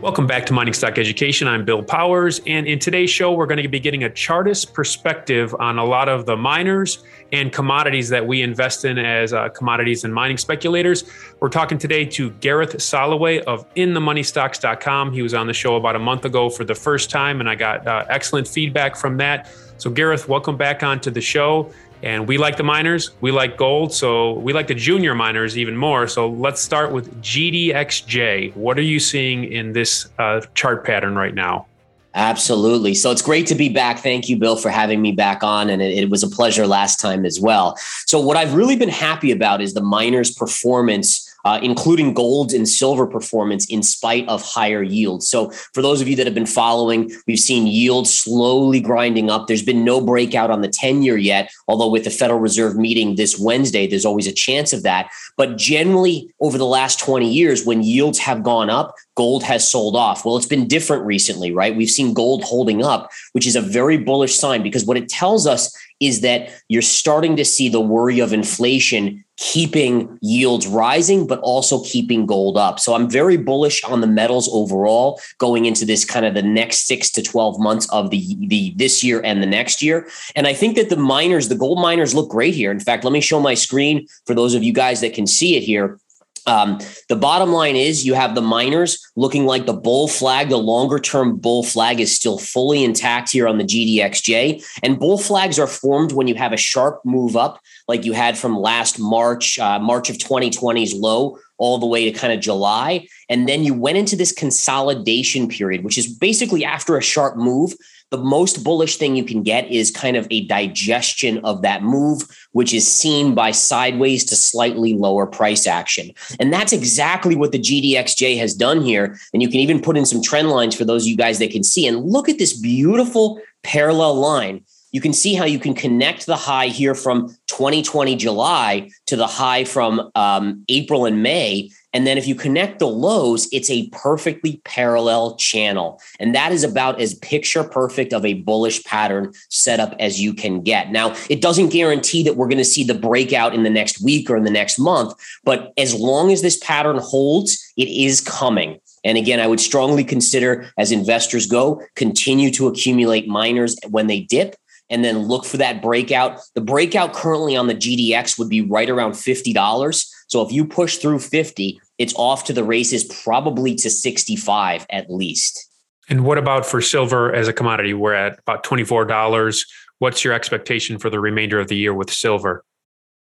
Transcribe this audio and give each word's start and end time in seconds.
Welcome 0.00 0.28
back 0.28 0.46
to 0.46 0.52
Mining 0.52 0.74
Stock 0.74 0.96
Education. 0.96 1.48
I'm 1.48 1.64
Bill 1.64 1.82
Powers, 1.82 2.40
and 2.46 2.68
in 2.68 2.78
today's 2.78 3.10
show, 3.10 3.32
we're 3.32 3.46
going 3.46 3.60
to 3.60 3.68
be 3.68 3.80
getting 3.80 4.04
a 4.04 4.10
chartist 4.10 4.72
perspective 4.72 5.52
on 5.58 5.76
a 5.76 5.84
lot 5.84 6.08
of 6.08 6.24
the 6.24 6.36
miners 6.36 7.02
and 7.32 7.52
commodities 7.52 8.08
that 8.10 8.24
we 8.24 8.42
invest 8.42 8.84
in 8.84 8.96
as 8.96 9.32
uh, 9.32 9.48
commodities 9.48 10.04
and 10.04 10.14
mining 10.14 10.36
speculators. 10.36 11.02
We're 11.40 11.48
talking 11.48 11.78
today 11.78 12.04
to 12.04 12.30
Gareth 12.30 12.76
Soloway 12.76 13.42
of 13.42 13.68
InTheMoneyStocks.com. 13.74 15.12
He 15.12 15.20
was 15.20 15.34
on 15.34 15.48
the 15.48 15.52
show 15.52 15.74
about 15.74 15.96
a 15.96 15.98
month 15.98 16.24
ago 16.24 16.48
for 16.48 16.62
the 16.62 16.76
first 16.76 17.10
time, 17.10 17.40
and 17.40 17.50
I 17.50 17.56
got 17.56 17.84
uh, 17.84 18.04
excellent 18.08 18.46
feedback 18.46 18.94
from 18.94 19.16
that. 19.16 19.50
So, 19.78 19.90
Gareth, 19.90 20.28
welcome 20.28 20.56
back 20.56 20.84
onto 20.84 21.10
the 21.10 21.20
show. 21.20 21.72
And 22.02 22.28
we 22.28 22.38
like 22.38 22.56
the 22.56 22.62
miners, 22.62 23.10
we 23.20 23.32
like 23.32 23.56
gold, 23.56 23.92
so 23.92 24.34
we 24.34 24.52
like 24.52 24.68
the 24.68 24.74
junior 24.74 25.14
miners 25.14 25.58
even 25.58 25.76
more. 25.76 26.06
So 26.06 26.28
let's 26.28 26.60
start 26.60 26.92
with 26.92 27.20
GDXJ. 27.22 28.54
What 28.54 28.78
are 28.78 28.82
you 28.82 29.00
seeing 29.00 29.44
in 29.44 29.72
this 29.72 30.08
uh, 30.18 30.40
chart 30.54 30.84
pattern 30.84 31.16
right 31.16 31.34
now? 31.34 31.66
Absolutely. 32.14 32.94
So 32.94 33.10
it's 33.10 33.22
great 33.22 33.46
to 33.48 33.54
be 33.54 33.68
back. 33.68 33.98
Thank 33.98 34.28
you, 34.28 34.36
Bill, 34.36 34.56
for 34.56 34.70
having 34.70 35.02
me 35.02 35.12
back 35.12 35.42
on. 35.42 35.68
And 35.68 35.82
it, 35.82 35.96
it, 35.96 36.10
was 36.10 36.22
a 36.22 36.28
pleasure 36.28 36.66
last 36.66 37.00
time 37.00 37.24
as 37.26 37.38
well. 37.38 37.76
So, 38.06 38.18
what 38.18 38.36
I've 38.36 38.54
really 38.54 38.76
been 38.76 38.88
happy 38.88 39.30
about 39.30 39.60
is 39.60 39.74
the 39.74 39.82
miners' 39.82 40.32
performance 40.32 41.27
uh, 41.44 41.58
including 41.62 42.14
gold 42.14 42.52
and 42.52 42.68
silver 42.68 43.06
performance 43.06 43.66
in 43.70 43.82
spite 43.82 44.28
of 44.28 44.42
higher 44.42 44.82
yields. 44.82 45.28
So, 45.28 45.50
for 45.72 45.82
those 45.82 46.00
of 46.00 46.08
you 46.08 46.16
that 46.16 46.26
have 46.26 46.34
been 46.34 46.46
following, 46.46 47.10
we've 47.26 47.38
seen 47.38 47.66
yields 47.66 48.12
slowly 48.12 48.80
grinding 48.80 49.30
up. 49.30 49.46
There's 49.46 49.62
been 49.62 49.84
no 49.84 50.00
breakout 50.00 50.50
on 50.50 50.62
the 50.62 50.68
10 50.68 51.02
year 51.02 51.16
yet, 51.16 51.50
although 51.68 51.88
with 51.88 52.04
the 52.04 52.10
Federal 52.10 52.40
Reserve 52.40 52.76
meeting 52.76 53.16
this 53.16 53.38
Wednesday, 53.38 53.86
there's 53.86 54.06
always 54.06 54.26
a 54.26 54.32
chance 54.32 54.72
of 54.72 54.82
that. 54.82 55.10
But 55.36 55.56
generally, 55.56 56.30
over 56.40 56.58
the 56.58 56.66
last 56.66 56.98
20 57.00 57.30
years, 57.30 57.64
when 57.64 57.82
yields 57.82 58.18
have 58.18 58.42
gone 58.42 58.70
up, 58.70 58.94
gold 59.14 59.42
has 59.42 59.68
sold 59.68 59.96
off. 59.96 60.24
Well, 60.24 60.36
it's 60.36 60.46
been 60.46 60.68
different 60.68 61.04
recently, 61.04 61.52
right? 61.52 61.74
We've 61.74 61.90
seen 61.90 62.14
gold 62.14 62.44
holding 62.44 62.84
up, 62.84 63.10
which 63.32 63.46
is 63.46 63.56
a 63.56 63.60
very 63.60 63.98
bullish 63.98 64.38
sign 64.38 64.62
because 64.62 64.84
what 64.84 64.96
it 64.96 65.08
tells 65.08 65.46
us 65.46 65.76
is 66.00 66.20
that 66.20 66.50
you're 66.68 66.82
starting 66.82 67.36
to 67.36 67.44
see 67.44 67.68
the 67.68 67.80
worry 67.80 68.20
of 68.20 68.32
inflation 68.32 69.24
keeping 69.38 70.18
yields 70.20 70.66
rising, 70.66 71.26
but 71.26 71.38
also 71.40 71.82
keeping 71.84 72.26
gold 72.26 72.56
up. 72.56 72.80
So 72.80 72.94
I'm 72.94 73.08
very 73.08 73.36
bullish 73.36 73.82
on 73.84 74.00
the 74.00 74.06
metals 74.06 74.48
overall 74.52 75.20
going 75.38 75.64
into 75.64 75.84
this 75.84 76.04
kind 76.04 76.26
of 76.26 76.34
the 76.34 76.42
next 76.42 76.86
six 76.86 77.08
to 77.12 77.22
12 77.22 77.60
months 77.60 77.88
of 77.90 78.10
the, 78.10 78.36
the 78.48 78.74
this 78.76 79.04
year 79.04 79.20
and 79.24 79.40
the 79.40 79.46
next 79.46 79.80
year. 79.80 80.08
And 80.34 80.48
I 80.48 80.54
think 80.54 80.76
that 80.76 80.90
the 80.90 80.96
miners, 80.96 81.48
the 81.48 81.54
gold 81.54 81.80
miners 81.80 82.14
look 82.14 82.28
great 82.28 82.54
here. 82.54 82.72
In 82.72 82.80
fact, 82.80 83.04
let 83.04 83.12
me 83.12 83.20
show 83.20 83.38
my 83.38 83.54
screen 83.54 84.08
for 84.26 84.34
those 84.34 84.54
of 84.54 84.64
you 84.64 84.72
guys 84.72 85.00
that 85.02 85.14
can 85.14 85.26
see 85.26 85.56
it 85.56 85.62
here. 85.62 86.00
Um, 86.48 86.78
the 87.08 87.16
bottom 87.16 87.52
line 87.52 87.76
is 87.76 88.06
you 88.06 88.14
have 88.14 88.34
the 88.34 88.40
miners 88.40 89.06
looking 89.16 89.44
like 89.44 89.66
the 89.66 89.74
bull 89.74 90.08
flag. 90.08 90.48
The 90.48 90.56
longer 90.56 90.98
term 90.98 91.36
bull 91.36 91.62
flag 91.62 92.00
is 92.00 92.14
still 92.14 92.38
fully 92.38 92.82
intact 92.82 93.30
here 93.30 93.46
on 93.46 93.58
the 93.58 93.64
GDXJ. 93.64 94.64
And 94.82 94.98
bull 94.98 95.18
flags 95.18 95.58
are 95.58 95.66
formed 95.66 96.12
when 96.12 96.26
you 96.26 96.34
have 96.36 96.52
a 96.54 96.56
sharp 96.56 97.04
move 97.04 97.36
up, 97.36 97.60
like 97.86 98.04
you 98.04 98.14
had 98.14 98.38
from 98.38 98.58
last 98.58 98.98
March, 98.98 99.58
uh, 99.58 99.78
March 99.78 100.08
of 100.08 100.16
2020's 100.16 100.94
low, 100.94 101.38
all 101.58 101.78
the 101.78 101.86
way 101.86 102.10
to 102.10 102.18
kind 102.18 102.32
of 102.32 102.40
July. 102.40 103.06
And 103.28 103.48
then 103.48 103.64
you 103.64 103.74
went 103.74 103.98
into 103.98 104.16
this 104.16 104.32
consolidation 104.32 105.48
period, 105.48 105.84
which 105.84 105.98
is 105.98 106.06
basically 106.06 106.64
after 106.64 106.96
a 106.96 107.02
sharp 107.02 107.36
move 107.36 107.74
the 108.10 108.18
most 108.18 108.64
bullish 108.64 108.96
thing 108.96 109.16
you 109.16 109.24
can 109.24 109.42
get 109.42 109.70
is 109.70 109.90
kind 109.90 110.16
of 110.16 110.26
a 110.30 110.46
digestion 110.46 111.38
of 111.44 111.60
that 111.62 111.82
move, 111.82 112.22
which 112.52 112.72
is 112.72 112.90
seen 112.90 113.34
by 113.34 113.50
sideways 113.50 114.24
to 114.26 114.36
slightly 114.36 114.94
lower 114.94 115.26
price 115.26 115.66
action. 115.66 116.10
And 116.40 116.52
that's 116.52 116.72
exactly 116.72 117.36
what 117.36 117.52
the 117.52 117.58
GDXJ 117.58 118.38
has 118.38 118.54
done 118.54 118.80
here. 118.80 119.18
And 119.34 119.42
you 119.42 119.48
can 119.48 119.60
even 119.60 119.82
put 119.82 119.98
in 119.98 120.06
some 120.06 120.22
trend 120.22 120.48
lines 120.48 120.74
for 120.74 120.86
those 120.86 121.04
of 121.04 121.08
you 121.08 121.16
guys 121.16 121.38
that 121.40 121.50
can 121.50 121.62
see. 121.62 121.86
And 121.86 122.02
look 122.02 122.30
at 122.30 122.38
this 122.38 122.58
beautiful 122.58 123.40
parallel 123.62 124.14
line 124.14 124.64
you 124.92 125.00
can 125.00 125.12
see 125.12 125.34
how 125.34 125.44
you 125.44 125.58
can 125.58 125.74
connect 125.74 126.26
the 126.26 126.36
high 126.36 126.68
here 126.68 126.94
from 126.94 127.28
2020 127.48 128.16
July 128.16 128.90
to 129.06 129.16
the 129.16 129.26
high 129.26 129.64
from 129.64 130.10
um, 130.14 130.64
April 130.68 131.04
and 131.04 131.22
May. 131.22 131.70
And 131.92 132.06
then 132.06 132.18
if 132.18 132.26
you 132.26 132.34
connect 132.34 132.78
the 132.78 132.88
lows, 132.88 133.48
it's 133.50 133.70
a 133.70 133.88
perfectly 133.90 134.60
parallel 134.64 135.36
channel. 135.36 136.00
And 136.20 136.34
that 136.34 136.52
is 136.52 136.62
about 136.62 137.00
as 137.00 137.14
picture 137.14 137.64
perfect 137.64 138.12
of 138.12 138.24
a 138.24 138.34
bullish 138.34 138.84
pattern 138.84 139.32
setup 139.48 139.94
as 139.98 140.20
you 140.20 140.34
can 140.34 140.62
get. 140.62 140.90
Now, 140.90 141.14
it 141.30 141.40
doesn't 141.40 141.70
guarantee 141.70 142.22
that 142.24 142.36
we're 142.36 142.48
going 142.48 142.58
to 142.58 142.64
see 142.64 142.84
the 142.84 142.94
breakout 142.94 143.54
in 143.54 143.62
the 143.62 143.70
next 143.70 144.02
week 144.02 144.30
or 144.30 144.36
in 144.36 144.44
the 144.44 144.50
next 144.50 144.78
month, 144.78 145.14
but 145.44 145.72
as 145.76 145.94
long 145.94 146.30
as 146.30 146.42
this 146.42 146.58
pattern 146.58 146.98
holds, 146.98 147.58
it 147.76 147.88
is 147.88 148.20
coming. 148.20 148.80
And 149.04 149.16
again, 149.16 149.40
I 149.40 149.46
would 149.46 149.60
strongly 149.60 150.04
consider 150.04 150.70
as 150.76 150.92
investors 150.92 151.46
go, 151.46 151.82
continue 151.94 152.50
to 152.52 152.66
accumulate 152.66 153.28
miners 153.28 153.76
when 153.88 154.08
they 154.08 154.20
dip 154.20 154.56
and 154.90 155.04
then 155.04 155.18
look 155.18 155.44
for 155.44 155.56
that 155.58 155.82
breakout. 155.82 156.40
The 156.54 156.60
breakout 156.60 157.12
currently 157.12 157.56
on 157.56 157.66
the 157.66 157.74
GDX 157.74 158.38
would 158.38 158.48
be 158.48 158.62
right 158.62 158.88
around 158.88 159.12
$50. 159.12 160.06
So 160.28 160.42
if 160.42 160.52
you 160.52 160.64
push 160.64 160.96
through 160.96 161.20
50, 161.20 161.80
it's 161.98 162.14
off 162.16 162.44
to 162.44 162.52
the 162.52 162.64
races, 162.64 163.04
probably 163.04 163.74
to 163.76 163.90
65 163.90 164.86
at 164.90 165.10
least. 165.10 165.68
And 166.08 166.24
what 166.24 166.38
about 166.38 166.64
for 166.64 166.80
silver 166.80 167.34
as 167.34 167.48
a 167.48 167.52
commodity? 167.52 167.92
We're 167.92 168.14
at 168.14 168.38
about 168.38 168.64
$24. 168.64 169.66
What's 169.98 170.24
your 170.24 170.32
expectation 170.32 170.98
for 170.98 171.10
the 171.10 171.20
remainder 171.20 171.60
of 171.60 171.68
the 171.68 171.76
year 171.76 171.92
with 171.92 172.10
silver? 172.10 172.64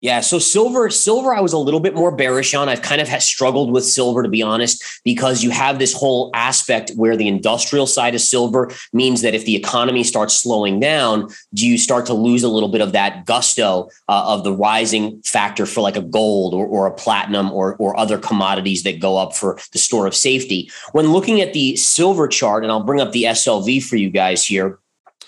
Yeah, 0.03 0.21
so 0.21 0.39
silver, 0.39 0.91
silver, 0.91 1.35
I 1.35 1.41
was 1.41 1.55
a 1.55 1.59
little 1.59 1.81
bit 1.81 1.95
more 1.95 2.15
bearish 2.15 2.55
on. 2.55 2.69
I've 2.69 2.83
kind 2.83 3.01
of 3.01 3.09
struggled 3.23 3.73
with 3.73 3.85
silver 3.85 4.23
to 4.23 4.29
be 4.29 4.43
honest, 4.43 4.85
because 5.05 5.43
you 5.43 5.51
have 5.51 5.79
this 5.79 5.95
whole 5.95 6.31
aspect 6.35 6.91
where 6.97 7.17
the 7.17 7.29
industrial 7.29 7.87
side 7.87 8.15
of 8.15 8.21
silver 8.21 8.71
means 8.93 9.23
that 9.23 9.35
if 9.35 9.47
the 9.47 9.57
economy 9.57 10.05
starts 10.05 10.35
slowing 10.35 10.81
down, 10.81 11.29
do 11.55 11.67
you 11.67 11.79
start 11.79 12.05
to 12.07 12.15
lose 12.15 12.43
a 12.43 12.49
little 12.49 12.69
bit 12.69 12.83
of 12.83 12.93
that 12.93 13.25
gusto 13.25 13.89
uh, 14.09 14.35
of 14.35 14.45
the 14.45 14.53
rising 14.53 15.23
factor 15.23 15.65
for 15.65 15.81
like 15.81 15.97
a 15.97 16.03
gold 16.03 16.53
or, 16.53 16.67
or 16.67 16.87
a 16.87 16.95
platinum 16.95 17.51
or 17.51 17.77
or 17.77 17.99
other 17.99 18.19
commodities 18.19 18.83
that 18.83 19.01
go 19.01 19.17
up 19.17 19.35
for 19.35 19.59
the 19.73 19.79
store 19.79 20.07
of 20.07 20.15
safety? 20.15 20.71
When 20.93 21.13
looking 21.13 21.41
at 21.41 21.55
the 21.55 21.75
silver 21.77 22.29
chart, 22.29 22.65
and 22.65 22.71
I'll 22.71 22.85
bring 22.85 23.01
up 23.01 23.13
the 23.13 23.25
SLV 23.25 23.83
for 23.85 23.97
you 23.97 24.11
guys 24.11 24.45
here 24.45 24.79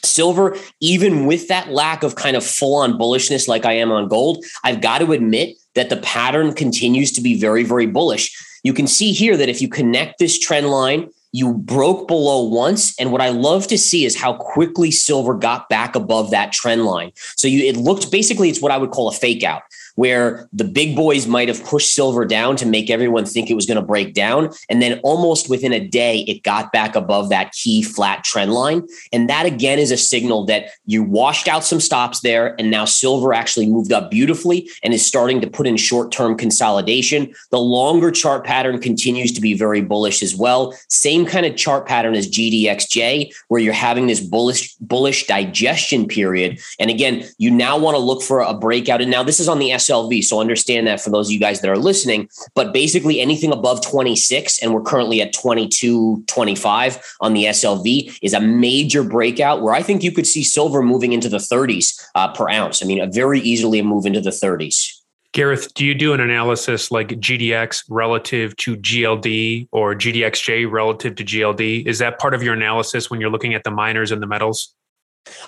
Silver, 0.04 0.56
even 0.80 1.26
with 1.26 1.48
that 1.48 1.70
lack 1.70 2.02
of 2.02 2.14
kind 2.14 2.36
of 2.36 2.44
full 2.44 2.76
on 2.76 2.94
bullishness 2.94 3.48
like 3.48 3.64
I 3.64 3.72
am 3.72 3.90
on 3.90 4.08
gold, 4.08 4.44
I've 4.64 4.80
got 4.80 4.98
to 4.98 5.12
admit 5.12 5.56
that 5.74 5.90
the 5.90 5.98
pattern 5.98 6.54
continues 6.54 7.12
to 7.12 7.20
be 7.20 7.38
very, 7.38 7.64
very 7.64 7.86
bullish. 7.86 8.36
You 8.64 8.72
can 8.72 8.86
see 8.86 9.12
here 9.12 9.36
that 9.36 9.48
if 9.48 9.62
you 9.62 9.68
connect 9.68 10.18
this 10.18 10.38
trend 10.38 10.68
line, 10.68 11.10
you 11.32 11.54
broke 11.54 12.08
below 12.08 12.42
once. 12.44 12.98
And 12.98 13.12
what 13.12 13.20
I 13.20 13.28
love 13.28 13.66
to 13.68 13.78
see 13.78 14.04
is 14.04 14.16
how 14.16 14.34
quickly 14.34 14.90
silver 14.90 15.34
got 15.34 15.68
back 15.68 15.94
above 15.94 16.30
that 16.30 16.52
trend 16.52 16.84
line. 16.84 17.12
So 17.36 17.48
you, 17.48 17.64
it 17.64 17.76
looked 17.76 18.10
basically, 18.10 18.48
it's 18.48 18.62
what 18.62 18.72
I 18.72 18.78
would 18.78 18.90
call 18.90 19.08
a 19.08 19.12
fake 19.12 19.44
out 19.44 19.62
where 19.98 20.48
the 20.52 20.62
big 20.62 20.94
boys 20.94 21.26
might 21.26 21.48
have 21.48 21.64
pushed 21.64 21.92
silver 21.92 22.24
down 22.24 22.54
to 22.54 22.64
make 22.64 22.88
everyone 22.88 23.24
think 23.24 23.50
it 23.50 23.54
was 23.54 23.66
going 23.66 23.80
to 23.80 23.84
break 23.84 24.14
down. 24.14 24.48
And 24.70 24.80
then 24.80 25.00
almost 25.02 25.50
within 25.50 25.72
a 25.72 25.84
day, 25.84 26.20
it 26.28 26.44
got 26.44 26.70
back 26.70 26.94
above 26.94 27.30
that 27.30 27.50
key 27.50 27.82
flat 27.82 28.22
trend 28.22 28.52
line. 28.52 28.86
And 29.12 29.28
that 29.28 29.44
again 29.44 29.80
is 29.80 29.90
a 29.90 29.96
signal 29.96 30.44
that 30.44 30.66
you 30.86 31.02
washed 31.02 31.48
out 31.48 31.64
some 31.64 31.80
stops 31.80 32.20
there. 32.20 32.54
And 32.60 32.70
now 32.70 32.84
silver 32.84 33.34
actually 33.34 33.66
moved 33.66 33.92
up 33.92 34.08
beautifully 34.08 34.70
and 34.84 34.94
is 34.94 35.04
starting 35.04 35.40
to 35.40 35.50
put 35.50 35.66
in 35.66 35.76
short 35.76 36.12
term 36.12 36.36
consolidation. 36.36 37.34
The 37.50 37.58
longer 37.58 38.12
chart 38.12 38.44
pattern 38.44 38.80
continues 38.80 39.32
to 39.32 39.40
be 39.40 39.54
very 39.54 39.80
bullish 39.80 40.22
as 40.22 40.36
well. 40.36 40.78
Same 40.86 41.26
kind 41.26 41.44
of 41.44 41.56
chart 41.56 41.88
pattern 41.88 42.14
as 42.14 42.30
GDXJ, 42.30 43.34
where 43.48 43.60
you're 43.60 43.72
having 43.72 44.06
this 44.06 44.20
bullish, 44.20 44.76
bullish 44.76 45.26
digestion 45.26 46.06
period. 46.06 46.60
And 46.78 46.88
again, 46.88 47.24
you 47.38 47.50
now 47.50 47.76
want 47.76 47.96
to 47.96 48.00
look 48.00 48.22
for 48.22 48.38
a 48.38 48.54
breakout. 48.54 49.00
And 49.00 49.10
now 49.10 49.24
this 49.24 49.40
is 49.40 49.48
on 49.48 49.58
the 49.58 49.72
S 49.72 49.87
SLV. 49.88 50.24
So 50.24 50.40
understand 50.40 50.86
that 50.86 51.00
for 51.00 51.10
those 51.10 51.28
of 51.28 51.32
you 51.32 51.40
guys 51.40 51.60
that 51.60 51.70
are 51.70 51.78
listening. 51.78 52.28
But 52.54 52.72
basically, 52.72 53.20
anything 53.20 53.52
above 53.52 53.84
26, 53.84 54.62
and 54.62 54.74
we're 54.74 54.82
currently 54.82 55.20
at 55.20 55.32
22, 55.32 56.24
25 56.26 57.16
on 57.20 57.34
the 57.34 57.44
SLV, 57.44 58.18
is 58.22 58.34
a 58.34 58.40
major 58.40 59.02
breakout 59.02 59.62
where 59.62 59.74
I 59.74 59.82
think 59.82 60.02
you 60.02 60.12
could 60.12 60.26
see 60.26 60.42
silver 60.42 60.82
moving 60.82 61.12
into 61.12 61.28
the 61.28 61.38
30s 61.38 62.00
uh, 62.14 62.32
per 62.32 62.48
ounce. 62.48 62.82
I 62.82 62.86
mean, 62.86 63.10
very 63.12 63.40
easily 63.40 63.78
a 63.78 63.84
move 63.84 64.06
into 64.06 64.20
the 64.20 64.30
30s. 64.30 64.98
Gareth, 65.32 65.74
do 65.74 65.84
you 65.84 65.94
do 65.94 66.14
an 66.14 66.20
analysis 66.20 66.90
like 66.90 67.08
GDX 67.08 67.84
relative 67.90 68.56
to 68.56 68.76
GLD 68.76 69.68
or 69.72 69.94
GDXJ 69.94 70.70
relative 70.70 71.14
to 71.16 71.24
GLD? 71.24 71.86
Is 71.86 71.98
that 71.98 72.18
part 72.18 72.32
of 72.32 72.42
your 72.42 72.54
analysis 72.54 73.10
when 73.10 73.20
you're 73.20 73.30
looking 73.30 73.54
at 73.54 73.62
the 73.62 73.70
miners 73.70 74.10
and 74.10 74.22
the 74.22 74.26
metals? 74.26 74.74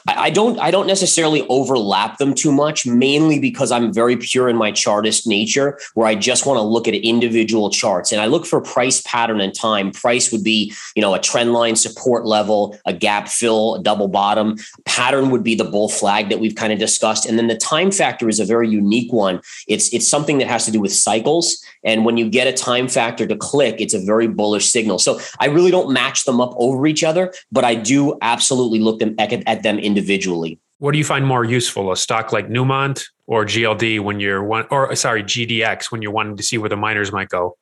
I 0.07 0.31
don't 0.31 0.59
I 0.59 0.71
don't 0.71 0.87
necessarily 0.87 1.47
overlap 1.49 2.19
them 2.19 2.35
too 2.35 2.53
much, 2.53 2.87
mainly 2.87 3.39
because 3.39 3.71
I'm 3.71 3.93
very 3.93 4.17
pure 4.17 4.49
in 4.49 4.57
my 4.57 4.73
chartist 4.73 5.27
nature, 5.27 5.79
where 5.95 6.07
I 6.07 6.15
just 6.15 6.47
want 6.47 6.59
to 6.59 6.63
look 6.63 6.89
at 6.89 6.95
individual 6.95 7.71
charts 7.71 8.13
and 8.13 8.21
I 8.21 8.27
look 8.27 8.47
for 8.47 8.61
price 8.61 9.03
pattern 9.03 9.41
and 9.41 9.55
time. 9.55 9.93
Price 9.93 10.33
would 10.33 10.45
be, 10.45 10.73
you 10.95 11.03
know, 11.03 11.15
a 11.15 11.19
trend 11.21 11.53
line 11.53 11.77
support 11.77 12.27
level, 12.27 12.79
a 12.87 12.93
gap 12.93 13.29
fill, 13.29 13.77
a 13.77 13.83
double 13.83 14.09
bottom. 14.09 14.57
Pattern 14.85 15.31
would 15.31 15.45
be 15.45 15.55
the 15.55 15.65
bull 15.65 15.89
flag 15.89 16.29
that 16.31 16.41
we've 16.41 16.55
kind 16.55 16.73
of 16.73 16.79
discussed. 16.79 17.27
And 17.27 17.39
then 17.39 17.49
the 17.49 17.57
time 17.57 17.91
factor 17.91 18.29
is 18.29 18.41
a 18.41 18.45
very 18.45 18.69
unique 18.69 19.13
one. 19.13 19.41
It's 19.69 19.93
it's 19.93 20.09
something 20.09 20.39
that 20.39 20.49
has 20.49 20.65
to 20.67 20.73
do 20.73 20.81
with 20.81 20.93
cycles. 20.93 21.63
And 21.85 22.05
when 22.05 22.17
you 22.17 22.29
get 22.29 22.47
a 22.47 22.53
time 22.53 22.89
factor 22.89 23.27
to 23.27 23.37
click, 23.37 23.81
it's 23.81 23.95
a 23.95 24.05
very 24.05 24.29
bullish 24.29 24.71
signal. 24.71 24.99
So 24.99 25.21
I 25.39 25.47
really 25.47 25.71
don't 25.71 25.93
match 25.93 26.25
them 26.25 26.41
up 26.41 26.55
over 26.57 26.87
each 26.87 27.03
other, 27.03 27.33
but 27.51 27.65
I 27.65 27.75
do 27.75 28.19
absolutely 28.23 28.81
look 28.81 28.99
them 28.99 29.15
at, 29.19 29.33
at 29.47 29.63
them 29.63 29.79
individually. 29.79 30.59
What 30.79 30.93
do 30.93 30.99
you 30.99 31.05
find 31.05 31.27
more 31.27 31.45
useful, 31.45 31.93
a 31.93 31.97
stock 31.97 32.33
like 32.33 32.49
Newmont 32.49 33.05
or 33.27 33.45
GLD 33.45 34.01
when 34.01 34.19
you're 34.19 34.43
one, 34.43 34.67
or 34.71 34.95
sorry, 34.97 35.23
GDX 35.23 35.93
when 35.93 36.01
you're 36.01 36.11
wanting 36.11 36.37
to 36.37 36.43
see 36.43 36.57
where 36.57 36.71
the 36.71 36.77
miners 36.77 37.13
might 37.13 37.29
go? 37.29 37.57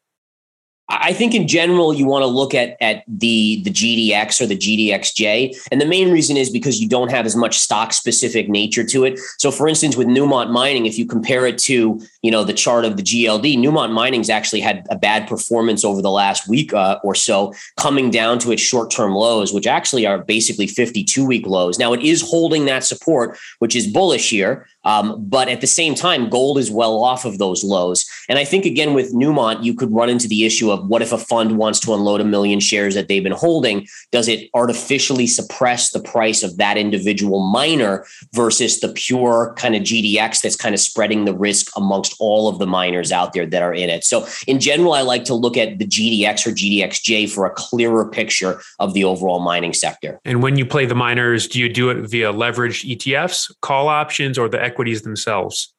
I 0.91 1.13
think 1.13 1.35
in 1.35 1.47
general 1.47 1.93
you 1.93 2.07
want 2.07 2.23
to 2.23 2.27
look 2.27 2.55
at 2.55 2.77
at 2.81 3.05
the 3.07 3.63
the 3.63 3.71
GDX 3.71 4.41
or 4.41 4.47
the 4.47 4.57
GDXJ, 4.57 5.69
and 5.71 5.81
the 5.81 5.87
main 5.87 6.11
reason 6.11 6.37
is 6.37 6.49
because 6.49 6.81
you 6.81 6.89
don't 6.89 7.11
have 7.11 7.27
as 7.27 7.37
much 7.37 7.59
stock 7.59 7.93
specific 7.93 8.49
nature 8.49 8.85
to 8.85 9.05
it. 9.05 9.19
So, 9.39 9.51
for 9.51 9.69
instance, 9.69 9.97
with 9.97 10.07
Newmont 10.07 10.51
Mining, 10.51 10.87
if 10.87 10.99
you 10.99 11.05
compare 11.05 11.47
it 11.47 11.59
to 11.59 12.01
you 12.23 12.31
know 12.31 12.43
the 12.43 12.55
chart 12.55 12.87
of 12.87 12.97
the 12.97 13.03
GLD, 13.03 13.59
Newmont 13.59 13.93
Mining's 13.93 14.31
actually 14.31 14.61
had 14.61 14.87
a 14.89 14.97
bad 14.97 15.29
performance 15.29 15.85
over 15.85 16.01
the 16.01 16.11
last 16.11 16.49
week 16.49 16.73
uh, 16.73 16.99
or 17.05 17.15
so, 17.15 17.53
coming 17.77 18.11
down 18.11 18.39
to 18.39 18.53
its 18.53 18.63
short 18.63 18.91
term 18.91 19.13
lows, 19.13 19.53
which 19.53 19.67
actually 19.67 20.07
are 20.07 20.19
basically 20.19 20.67
52 20.67 21.25
week 21.25 21.47
lows. 21.47 21.79
Now 21.79 21.93
it 21.93 22.01
is 22.01 22.23
holding 22.23 22.65
that 22.65 22.85
support, 22.85 23.39
which 23.59 23.77
is 23.77 23.87
bullish 23.87 24.31
here. 24.31 24.67
Um, 24.85 25.23
but 25.29 25.49
at 25.49 25.61
the 25.61 25.67
same 25.67 25.95
time, 25.95 26.31
gold 26.31 26.57
is 26.57 26.71
well 26.71 27.05
off 27.05 27.27
of 27.27 27.37
those 27.37 27.63
lows. 27.63 28.07
And 28.29 28.39
I 28.39 28.45
think, 28.45 28.65
again, 28.65 28.95
with 28.95 29.13
Newmont, 29.13 29.63
you 29.63 29.75
could 29.75 29.93
run 29.93 30.09
into 30.09 30.29
the 30.29 30.47
issue 30.47 30.71
of 30.71 30.78
what 30.87 31.03
if 31.03 31.13
a 31.13 31.19
fund 31.19 31.59
wants 31.59 31.81
to 31.81 31.95
unload 31.95 32.21
a 32.21 32.25
million 32.25 32.61
shares 32.61 32.95
that 32.95 33.09
they've 33.09 33.23
been 33.23 33.33
holding? 33.33 33.87
Does 34.13 34.29
it 34.29 34.49
artificially 34.55 35.27
suppress 35.27 35.91
the 35.91 36.01
price 36.01 36.43
of 36.43 36.57
that 36.59 36.77
individual 36.77 37.41
miner 37.51 38.07
versus 38.33 38.81
the 38.81 38.89
pure 38.89 39.55
kind 39.57 39.75
of 39.75 39.83
GDX 39.83 40.43
that's 40.43 40.57
kind 40.57 40.75
of 40.75 40.81
spreading 40.81 41.25
the 41.25 41.35
risk 41.35 41.71
amongst 41.77 42.15
all 42.21 42.49
of 42.49 42.59
the 42.59 42.67
miners 42.67 43.13
out 43.13 43.33
there 43.33 43.47
that 43.47 43.63
are 43.63 43.75
in 43.75 43.91
it? 43.91 44.05
So, 44.05 44.27
in 44.47 44.61
general, 44.61 44.93
I 44.93 45.03
like 45.03 45.25
to 45.25 45.35
look 45.35 45.57
at 45.57 45.79
the 45.79 45.87
GDX 45.87 46.47
or 46.47 46.51
GDXJ 46.51 47.31
for 47.31 47.47
a 47.47 47.51
clearer 47.51 48.09
picture 48.09 48.61
of 48.79 48.95
the 48.95 49.05
overall 49.05 49.41
mining 49.41 49.73
sector. 49.73 50.21
And 50.25 50.43
when 50.43 50.57
you 50.57 50.67
play 50.67 50.87
the 50.87 50.95
miners, 50.95 51.49
do 51.49 51.59
you 51.59 51.69
do 51.69 51.91
it 51.91 52.09
via 52.09 52.33
leveraged 52.33 52.89
ETFs, 52.97 53.53
call 53.61 53.89
options, 53.89 54.39
or 54.39 54.49
the 54.49 54.63
equities 54.63 55.03
themselves? 55.03 55.75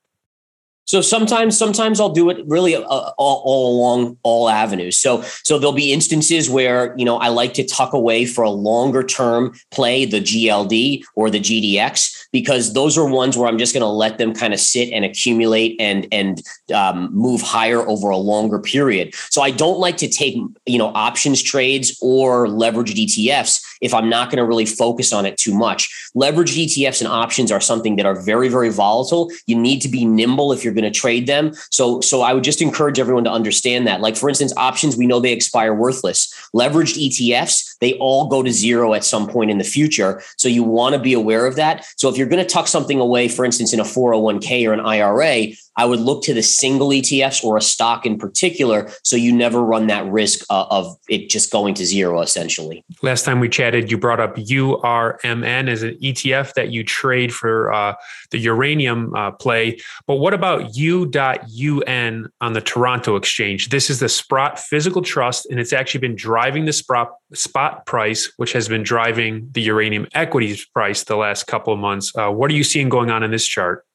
So 0.89 1.01
sometimes, 1.01 1.56
sometimes 1.56 2.00
I'll 2.00 2.09
do 2.09 2.31
it 2.31 2.44
really 2.47 2.75
uh, 2.75 2.81
all, 2.81 3.44
all, 3.45 3.77
along 3.77 4.18
all 4.24 4.50
avenues. 4.50 4.97
So, 4.97 5.21
so 5.44 5.59
there'll 5.59 5.71
be 5.71 5.94
instances 5.94 6.50
where 6.50 6.95
you 6.97 7.06
know 7.06 7.18
I 7.18 7.27
like 7.27 7.53
to 7.53 7.63
tuck 7.63 7.94
away 7.94 8.25
for 8.25 8.44
a 8.44 8.50
longer 8.50 9.03
term 9.03 9.53
play, 9.69 10.06
the 10.06 10.19
GLD 10.19 11.03
or 11.13 11.30
the 11.30 11.39
GDX, 11.39 12.19
because 12.31 12.73
those 12.73 12.97
are 12.97 13.07
ones 13.07 13.37
where 13.37 13.47
I'm 13.47 13.57
just 13.57 13.73
going 13.73 13.81
to 13.81 13.87
let 13.87 14.17
them 14.17 14.33
kind 14.33 14.53
of 14.53 14.59
sit 14.59 14.91
and 14.91 15.05
accumulate 15.05 15.75
and 15.79 16.07
and 16.11 16.41
um, 16.73 17.09
move 17.13 17.41
higher 17.41 17.87
over 17.87 18.09
a 18.09 18.17
longer 18.17 18.59
period. 18.59 19.13
So 19.29 19.41
I 19.41 19.51
don't 19.51 19.79
like 19.79 19.97
to 19.97 20.07
take 20.07 20.35
you 20.65 20.77
know 20.77 20.91
options 20.95 21.41
trades 21.41 21.97
or 22.01 22.47
leveraged 22.47 22.95
ETFs 22.95 23.63
if 23.81 23.93
I'm 23.93 24.09
not 24.09 24.29
going 24.29 24.37
to 24.37 24.45
really 24.45 24.65
focus 24.65 25.13
on 25.13 25.25
it 25.25 25.37
too 25.37 25.53
much. 25.53 25.89
Leveraged 26.15 26.65
ETFs 26.65 27.01
and 27.01 27.07
options 27.07 27.51
are 27.51 27.61
something 27.61 27.95
that 27.95 28.05
are 28.05 28.19
very 28.21 28.49
very 28.49 28.69
volatile. 28.69 29.31
You 29.45 29.57
need 29.57 29.81
to 29.81 29.89
be 29.89 30.05
nimble 30.05 30.51
if 30.51 30.63
you're 30.63 30.73
going 30.73 30.91
to 30.91 30.99
trade 30.99 31.27
them. 31.27 31.53
So, 31.71 32.01
so 32.01 32.21
I 32.21 32.33
would 32.33 32.43
just 32.43 32.61
encourage 32.61 32.99
everyone 32.99 33.23
to 33.23 33.31
understand 33.31 33.87
that. 33.87 34.01
Like, 34.01 34.15
for 34.15 34.29
instance, 34.29 34.53
options, 34.57 34.97
we 34.97 35.07
know 35.07 35.19
they 35.19 35.33
expire 35.33 35.73
worthless. 35.73 36.33
Leveraged 36.55 36.97
ETFs, 36.97 37.69
they 37.81 37.93
all 37.95 38.27
go 38.27 38.43
to 38.43 38.51
zero 38.51 38.93
at 38.93 39.03
some 39.03 39.27
point 39.27 39.51
in 39.51 39.57
the 39.57 39.63
future. 39.63 40.21
So 40.37 40.47
you 40.47 40.63
want 40.63 40.93
to 40.93 40.99
be 40.99 41.13
aware 41.13 41.45
of 41.45 41.55
that. 41.55 41.85
So 41.97 42.09
if 42.09 42.17
you're 42.17 42.27
going 42.27 42.43
to 42.43 42.49
tuck 42.49 42.67
something 42.67 42.99
away, 42.99 43.27
for 43.27 43.45
instance, 43.45 43.73
in 43.73 43.79
a 43.79 43.83
401k 43.83 44.67
or 44.67 44.73
an 44.73 44.81
IRA, 44.81 45.47
I 45.79 45.85
would 45.85 46.01
look 46.01 46.23
to 46.23 46.33
the 46.33 46.43
single 46.43 46.89
ETFs 46.89 47.41
or 47.41 47.55
a 47.55 47.61
stock 47.61 48.05
in 48.05 48.17
particular, 48.17 48.91
so 49.03 49.15
you 49.15 49.31
never 49.31 49.61
run 49.61 49.87
that 49.87 50.05
risk 50.11 50.45
uh, 50.49 50.65
of 50.69 50.97
it 51.07 51.29
just 51.29 51.51
going 51.51 51.73
to 51.75 51.85
zero. 51.85 52.21
Essentially. 52.21 52.83
Last 53.01 53.23
time 53.23 53.39
we 53.39 53.47
chatted, 53.47 53.89
you 53.89 53.97
brought 53.97 54.19
up 54.19 54.35
URNM 54.35 55.69
as 55.69 55.83
an 55.83 55.97
ETF 56.01 56.53
that 56.55 56.71
you 56.71 56.83
trade 56.83 57.33
for 57.33 57.71
uh, 57.71 57.95
the 58.31 58.39
uranium 58.39 59.13
uh, 59.15 59.31
play. 59.31 59.79
But 60.05 60.15
what 60.15 60.33
about 60.33 60.75
U.UN 60.75 62.27
on 62.41 62.53
the 62.53 62.61
Toronto 62.61 63.15
Exchange? 63.15 63.69
This 63.69 63.89
is 63.89 63.99
the 63.99 64.09
Sprott 64.09 64.59
Physical 64.59 65.01
Trust, 65.01 65.45
and 65.49 65.59
it's 65.59 65.73
actually 65.73 66.01
been 66.01 66.15
driving 66.15 66.65
the 66.65 66.73
Sprott 66.73 67.11
spot 67.33 67.85
price, 67.85 68.31
which 68.37 68.53
has 68.53 68.67
been 68.67 68.83
driving 68.83 69.49
the 69.51 69.61
uranium 69.61 70.07
equities 70.13 70.65
price 70.65 71.03
the 71.03 71.15
last 71.15 71.47
couple 71.47 71.73
of 71.73 71.79
months. 71.79 72.11
Uh, 72.15 72.29
what 72.31 72.49
are 72.49 72.55
you 72.55 72.63
seeing 72.63 72.89
going 72.89 73.09
on 73.09 73.23
in 73.23 73.31
this 73.31 73.45
chart? 73.45 73.85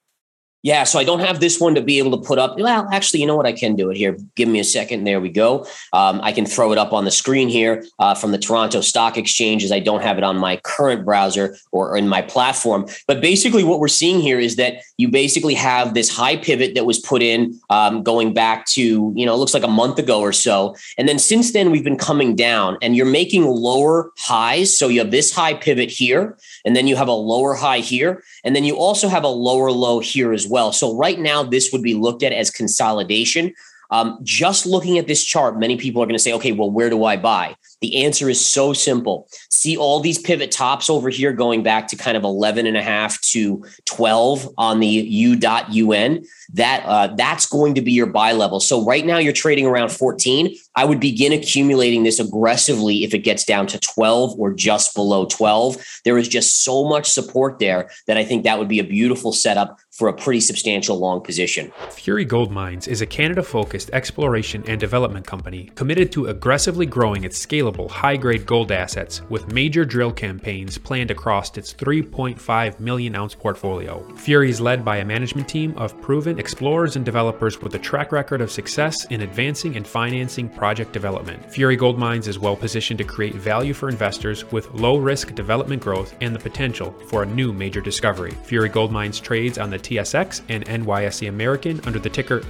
Yeah, 0.64 0.84
so 0.84 0.98
I 0.98 1.04
don't 1.04 1.20
have 1.20 1.40
this 1.40 1.60
one 1.60 1.74
to 1.74 1.82
be 1.82 1.98
able 1.98 2.12
to 2.12 2.26
put 2.26 2.38
up. 2.38 2.58
Well, 2.58 2.88
actually, 2.90 3.20
you 3.20 3.26
know 3.26 3.36
what? 3.36 3.44
I 3.44 3.52
can 3.52 3.76
do 3.76 3.90
it 3.90 3.98
here. 3.98 4.16
Give 4.34 4.48
me 4.48 4.60
a 4.60 4.64
second. 4.64 5.04
There 5.04 5.20
we 5.20 5.28
go. 5.28 5.66
Um, 5.92 6.22
I 6.22 6.32
can 6.32 6.46
throw 6.46 6.72
it 6.72 6.78
up 6.78 6.94
on 6.94 7.04
the 7.04 7.10
screen 7.10 7.50
here 7.50 7.84
uh, 7.98 8.14
from 8.14 8.32
the 8.32 8.38
Toronto 8.38 8.80
Stock 8.80 9.18
Exchange, 9.18 9.62
as 9.62 9.70
I 9.70 9.78
don't 9.78 10.00
have 10.00 10.16
it 10.16 10.24
on 10.24 10.38
my 10.38 10.56
current 10.64 11.04
browser 11.04 11.54
or 11.70 11.98
in 11.98 12.08
my 12.08 12.22
platform. 12.22 12.86
But 13.06 13.20
basically, 13.20 13.62
what 13.62 13.78
we're 13.78 13.88
seeing 13.88 14.20
here 14.20 14.40
is 14.40 14.56
that 14.56 14.76
you 14.96 15.10
basically 15.10 15.52
have 15.52 15.92
this 15.92 16.08
high 16.08 16.36
pivot 16.36 16.74
that 16.76 16.86
was 16.86 16.98
put 16.98 17.20
in 17.20 17.60
um, 17.68 18.02
going 18.02 18.32
back 18.32 18.64
to 18.68 19.12
you 19.14 19.26
know 19.26 19.34
it 19.34 19.36
looks 19.36 19.52
like 19.52 19.64
a 19.64 19.68
month 19.68 19.98
ago 19.98 20.22
or 20.22 20.32
so, 20.32 20.74
and 20.96 21.06
then 21.06 21.18
since 21.18 21.52
then 21.52 21.72
we've 21.72 21.84
been 21.84 21.98
coming 21.98 22.34
down, 22.34 22.78
and 22.80 22.96
you're 22.96 23.04
making 23.04 23.44
lower 23.44 24.12
highs. 24.16 24.78
So 24.78 24.88
you 24.88 25.00
have 25.00 25.10
this 25.10 25.30
high 25.30 25.52
pivot 25.52 25.90
here, 25.90 26.38
and 26.64 26.74
then 26.74 26.86
you 26.86 26.96
have 26.96 27.08
a 27.08 27.12
lower 27.12 27.52
high 27.52 27.80
here, 27.80 28.24
and 28.44 28.56
then 28.56 28.64
you 28.64 28.78
also 28.78 29.08
have 29.08 29.24
a 29.24 29.28
lower 29.28 29.70
low 29.70 30.00
here 30.00 30.32
as 30.32 30.46
well 30.46 30.53
well. 30.54 30.70
So 30.70 30.96
right 30.96 31.18
now, 31.18 31.42
this 31.42 31.72
would 31.72 31.82
be 31.82 31.94
looked 31.94 32.22
at 32.22 32.32
as 32.32 32.48
consolidation. 32.48 33.52
Um, 33.94 34.18
just 34.24 34.66
looking 34.66 34.98
at 34.98 35.06
this 35.06 35.22
chart, 35.22 35.56
many 35.56 35.76
people 35.76 36.02
are 36.02 36.06
going 36.06 36.16
to 36.16 36.22
say, 36.22 36.32
okay, 36.32 36.50
well, 36.50 36.68
where 36.68 36.90
do 36.90 37.04
I 37.04 37.16
buy? 37.16 37.54
The 37.80 38.04
answer 38.04 38.28
is 38.28 38.44
so 38.44 38.72
simple. 38.72 39.28
See 39.50 39.76
all 39.76 40.00
these 40.00 40.18
pivot 40.18 40.50
tops 40.50 40.90
over 40.90 41.10
here 41.10 41.32
going 41.32 41.62
back 41.62 41.86
to 41.88 41.96
kind 41.96 42.16
of 42.16 42.24
11 42.24 42.66
and 42.66 42.76
a 42.76 42.82
half 42.82 43.20
to 43.20 43.64
12 43.84 44.52
on 44.58 44.80
the 44.80 44.86
U.UN. 44.88 46.24
That 46.54 46.82
uh, 46.86 47.14
that's 47.14 47.46
going 47.46 47.74
to 47.74 47.82
be 47.82 47.92
your 47.92 48.06
buy 48.06 48.32
level. 48.32 48.58
So 48.58 48.84
right 48.84 49.06
now 49.06 49.18
you're 49.18 49.32
trading 49.32 49.66
around 49.66 49.92
14. 49.92 50.56
I 50.76 50.84
would 50.84 50.98
begin 50.98 51.32
accumulating 51.32 52.02
this 52.02 52.18
aggressively 52.18 53.04
if 53.04 53.14
it 53.14 53.20
gets 53.20 53.44
down 53.44 53.66
to 53.68 53.78
12 53.78 54.38
or 54.38 54.52
just 54.52 54.94
below 54.94 55.26
12. 55.26 55.76
There 56.04 56.18
is 56.18 56.26
just 56.26 56.64
so 56.64 56.88
much 56.88 57.10
support 57.10 57.60
there 57.60 57.90
that 58.06 58.16
I 58.16 58.24
think 58.24 58.42
that 58.42 58.58
would 58.58 58.68
be 58.68 58.80
a 58.80 58.84
beautiful 58.84 59.32
setup 59.32 59.78
for 59.92 60.08
a 60.08 60.12
pretty 60.12 60.40
substantial 60.40 60.98
long 60.98 61.20
position. 61.20 61.72
Fury 61.90 62.24
Gold 62.24 62.50
Mines 62.50 62.88
is 62.88 63.00
a 63.00 63.06
Canada 63.06 63.42
focused 63.42 63.83
exploration 63.92 64.64
and 64.66 64.80
development 64.80 65.26
company 65.26 65.70
committed 65.74 66.12
to 66.12 66.26
aggressively 66.26 66.86
growing 66.86 67.24
its 67.24 67.44
scalable, 67.44 67.90
high 67.90 68.16
grade 68.16 68.46
gold 68.46 68.72
assets 68.72 69.22
with 69.28 69.52
major 69.52 69.84
drill 69.84 70.12
campaigns 70.12 70.78
planned 70.78 71.10
across 71.10 71.56
its 71.56 71.74
3.5 71.74 72.80
million 72.80 73.14
ounce 73.14 73.34
portfolio. 73.34 74.02
Fury 74.16 74.50
is 74.50 74.60
led 74.60 74.84
by 74.84 74.98
a 74.98 75.04
management 75.04 75.48
team 75.48 75.76
of 75.76 76.00
proven 76.00 76.38
explorers 76.38 76.96
and 76.96 77.04
developers 77.04 77.60
with 77.60 77.74
a 77.74 77.78
track 77.78 78.12
record 78.12 78.40
of 78.40 78.50
success 78.50 79.04
in 79.06 79.20
advancing 79.22 79.76
and 79.76 79.86
financing 79.86 80.48
project 80.48 80.92
development. 80.92 81.44
Fury 81.52 81.76
Gold 81.76 81.98
Mines 81.98 82.28
is 82.28 82.38
well 82.38 82.56
positioned 82.56 82.98
to 82.98 83.04
create 83.04 83.34
value 83.34 83.74
for 83.74 83.88
investors 83.88 84.50
with 84.52 84.72
low 84.74 84.96
risk 84.96 85.34
development 85.34 85.82
growth 85.82 86.14
and 86.20 86.34
the 86.34 86.38
potential 86.38 86.92
for 87.06 87.22
a 87.22 87.26
new 87.26 87.52
major 87.52 87.80
discovery. 87.80 88.32
Fury 88.44 88.68
Gold 88.68 88.92
Mines 88.92 89.20
trades 89.20 89.58
on 89.58 89.70
the 89.70 89.78
TSX 89.78 90.42
and 90.48 90.64
NYSE 90.66 91.28
American 91.28 91.80
under 91.86 91.98
the 91.98 92.10
ticker 92.10 92.42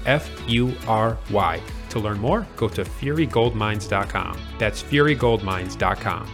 FURY. 1.15 1.61
To 1.91 1.99
learn 1.99 2.19
more, 2.19 2.47
go 2.57 2.69
to 2.69 2.85
furygoldmines.com. 2.85 4.39
That's 4.59 4.83
furygoldmines.com. 4.83 6.31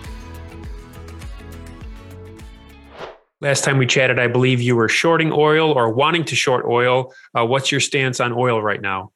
Last 3.43 3.65
time 3.65 3.79
we 3.79 3.87
chatted, 3.87 4.19
I 4.19 4.27
believe 4.27 4.61
you 4.61 4.77
were 4.77 4.89
shorting 4.89 5.33
oil 5.33 5.73
or 5.73 5.91
wanting 5.91 6.25
to 6.27 6.37
short 6.37 6.67
oil. 6.67 7.15
Uh, 7.35 7.47
what's 7.47 7.73
your 7.73 7.81
stance 7.81 8.21
on 8.21 8.33
oil 8.33 8.61
right 8.61 8.83
now? 8.83 9.13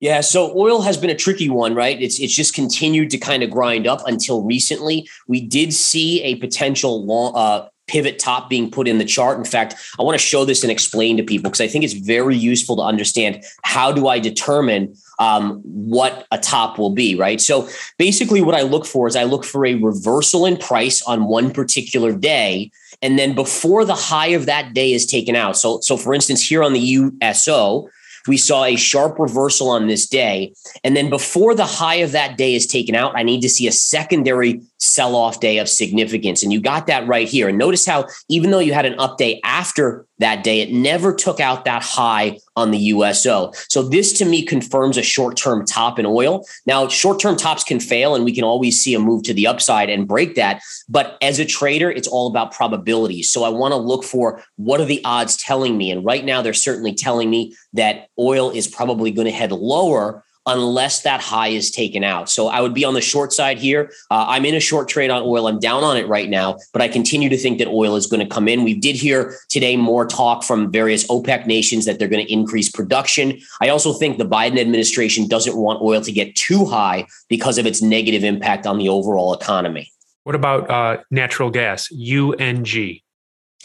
Yeah, 0.00 0.20
so 0.20 0.56
oil 0.56 0.82
has 0.82 0.96
been 0.96 1.10
a 1.10 1.14
tricky 1.14 1.48
one, 1.48 1.74
right? 1.74 2.00
It's 2.00 2.20
it's 2.20 2.34
just 2.34 2.54
continued 2.54 3.10
to 3.10 3.18
kind 3.18 3.42
of 3.42 3.50
grind 3.50 3.86
up 3.86 4.06
until 4.06 4.42
recently. 4.42 5.08
We 5.26 5.40
did 5.40 5.72
see 5.72 6.22
a 6.22 6.36
potential 6.36 7.04
long, 7.04 7.32
uh, 7.34 7.68
pivot 7.88 8.18
top 8.18 8.48
being 8.48 8.70
put 8.70 8.86
in 8.86 8.98
the 8.98 9.04
chart. 9.04 9.38
In 9.38 9.44
fact, 9.44 9.74
I 9.98 10.02
want 10.02 10.14
to 10.14 10.24
show 10.24 10.44
this 10.44 10.62
and 10.62 10.70
explain 10.70 11.16
to 11.16 11.22
people 11.22 11.50
because 11.50 11.60
I 11.60 11.68
think 11.68 11.84
it's 11.84 11.94
very 11.94 12.36
useful 12.36 12.76
to 12.76 12.82
understand 12.82 13.44
how 13.62 13.90
do 13.90 14.06
I 14.06 14.18
determine 14.18 14.94
um, 15.18 15.60
what 15.64 16.26
a 16.30 16.38
top 16.38 16.78
will 16.78 16.94
be, 16.94 17.16
right? 17.16 17.40
So 17.40 17.68
basically, 17.98 18.40
what 18.40 18.54
I 18.54 18.62
look 18.62 18.86
for 18.86 19.08
is 19.08 19.16
I 19.16 19.24
look 19.24 19.44
for 19.44 19.66
a 19.66 19.74
reversal 19.74 20.46
in 20.46 20.56
price 20.56 21.02
on 21.02 21.24
one 21.24 21.50
particular 21.50 22.12
day. 22.12 22.70
And 23.02 23.18
then 23.18 23.34
before 23.34 23.84
the 23.84 23.94
high 23.94 24.28
of 24.28 24.46
that 24.46 24.74
day 24.74 24.92
is 24.92 25.06
taken 25.06 25.34
out. 25.34 25.56
So, 25.56 25.80
so 25.80 25.96
for 25.96 26.14
instance, 26.14 26.46
here 26.46 26.62
on 26.62 26.72
the 26.72 26.80
USO, 26.80 27.88
we 28.28 28.36
saw 28.36 28.64
a 28.64 28.76
sharp 28.76 29.18
reversal 29.18 29.70
on 29.70 29.86
this 29.86 30.06
day. 30.06 30.52
And 30.84 30.96
then 30.96 31.10
before 31.10 31.54
the 31.54 31.64
high 31.64 31.96
of 31.96 32.12
that 32.12 32.36
day 32.36 32.54
is 32.54 32.66
taken 32.66 32.94
out, 32.94 33.16
I 33.16 33.22
need 33.22 33.40
to 33.40 33.48
see 33.48 33.66
a 33.66 33.72
secondary 33.72 34.60
sell 34.78 35.14
off 35.14 35.40
day 35.40 35.58
of 35.58 35.68
significance. 35.68 36.42
And 36.42 36.52
you 36.52 36.60
got 36.60 36.86
that 36.86 37.06
right 37.06 37.28
here. 37.28 37.48
And 37.48 37.58
notice 37.58 37.84
how, 37.84 38.06
even 38.28 38.50
though 38.50 38.58
you 38.58 38.72
had 38.72 38.86
an 38.86 38.98
up 38.98 39.18
day 39.18 39.40
after 39.44 40.06
that 40.18 40.42
day, 40.42 40.60
it 40.60 40.72
never 40.72 41.14
took 41.14 41.40
out 41.40 41.64
that 41.64 41.82
high 41.82 42.38
on 42.56 42.70
the 42.70 42.78
USO. 42.78 43.52
So 43.68 43.82
this 43.82 44.12
to 44.18 44.24
me 44.24 44.44
confirms 44.44 44.96
a 44.96 45.02
short 45.02 45.36
term 45.36 45.64
top 45.66 45.98
in 45.98 46.06
oil. 46.06 46.44
Now, 46.66 46.88
short 46.88 47.20
term 47.20 47.36
tops 47.36 47.64
can 47.64 47.80
fail 47.80 48.14
and 48.14 48.24
we 48.24 48.34
can 48.34 48.44
always 48.44 48.80
see 48.80 48.94
a 48.94 48.98
move 48.98 49.24
to 49.24 49.34
the 49.34 49.46
upside 49.46 49.90
and 49.90 50.08
break 50.08 50.34
that. 50.36 50.62
But 50.88 51.18
as 51.20 51.38
a 51.38 51.44
trader, 51.44 51.90
it's 51.90 52.08
all 52.08 52.28
about 52.28 52.52
probabilities. 52.52 53.30
So 53.30 53.44
I 53.44 53.48
want 53.48 53.72
to 53.72 53.78
look 53.78 54.04
for 54.04 54.42
what 54.56 54.80
are 54.80 54.86
the 54.86 55.04
odds 55.04 55.36
telling 55.36 55.76
me? 55.76 55.90
And 55.90 56.04
right 56.04 56.24
now, 56.24 56.42
they're 56.42 56.54
certainly 56.54 56.94
telling 56.94 57.30
me 57.30 57.54
that 57.72 58.08
oil 58.18 58.50
is 58.50 58.66
probably 58.66 59.10
going 59.10 59.26
to 59.26 59.32
head 59.32 59.52
lower 59.52 60.24
unless 60.48 61.02
that 61.02 61.20
high 61.20 61.48
is 61.48 61.70
taken 61.70 62.02
out. 62.02 62.28
So 62.28 62.48
I 62.48 62.60
would 62.60 62.74
be 62.74 62.84
on 62.84 62.94
the 62.94 63.00
short 63.00 63.32
side 63.32 63.58
here. 63.58 63.92
Uh, 64.10 64.26
I'm 64.28 64.44
in 64.44 64.54
a 64.54 64.60
short 64.60 64.88
trade 64.88 65.10
on 65.10 65.22
oil. 65.22 65.46
I'm 65.46 65.60
down 65.60 65.84
on 65.84 65.96
it 65.96 66.08
right 66.08 66.28
now, 66.28 66.58
but 66.72 66.82
I 66.82 66.88
continue 66.88 67.28
to 67.28 67.36
think 67.36 67.58
that 67.58 67.68
oil 67.68 67.94
is 67.94 68.06
going 68.06 68.26
to 68.26 68.34
come 68.34 68.48
in. 68.48 68.64
We 68.64 68.74
did 68.74 68.96
hear 68.96 69.36
today 69.48 69.76
more 69.76 70.06
talk 70.06 70.42
from 70.42 70.72
various 70.72 71.06
OPEC 71.08 71.46
nations 71.46 71.84
that 71.84 71.98
they're 71.98 72.08
going 72.08 72.24
to 72.24 72.32
increase 72.32 72.70
production. 72.70 73.38
I 73.60 73.68
also 73.68 73.92
think 73.92 74.18
the 74.18 74.26
Biden 74.26 74.58
administration 74.58 75.28
doesn't 75.28 75.56
want 75.56 75.82
oil 75.82 76.00
to 76.00 76.12
get 76.12 76.34
too 76.34 76.64
high 76.64 77.06
because 77.28 77.58
of 77.58 77.66
its 77.66 77.82
negative 77.82 78.24
impact 78.24 78.66
on 78.66 78.78
the 78.78 78.88
overall 78.88 79.34
economy. 79.34 79.92
What 80.24 80.34
about 80.34 80.70
uh, 80.70 81.02
natural 81.10 81.50
gas, 81.50 81.88
UNG? 81.92 83.00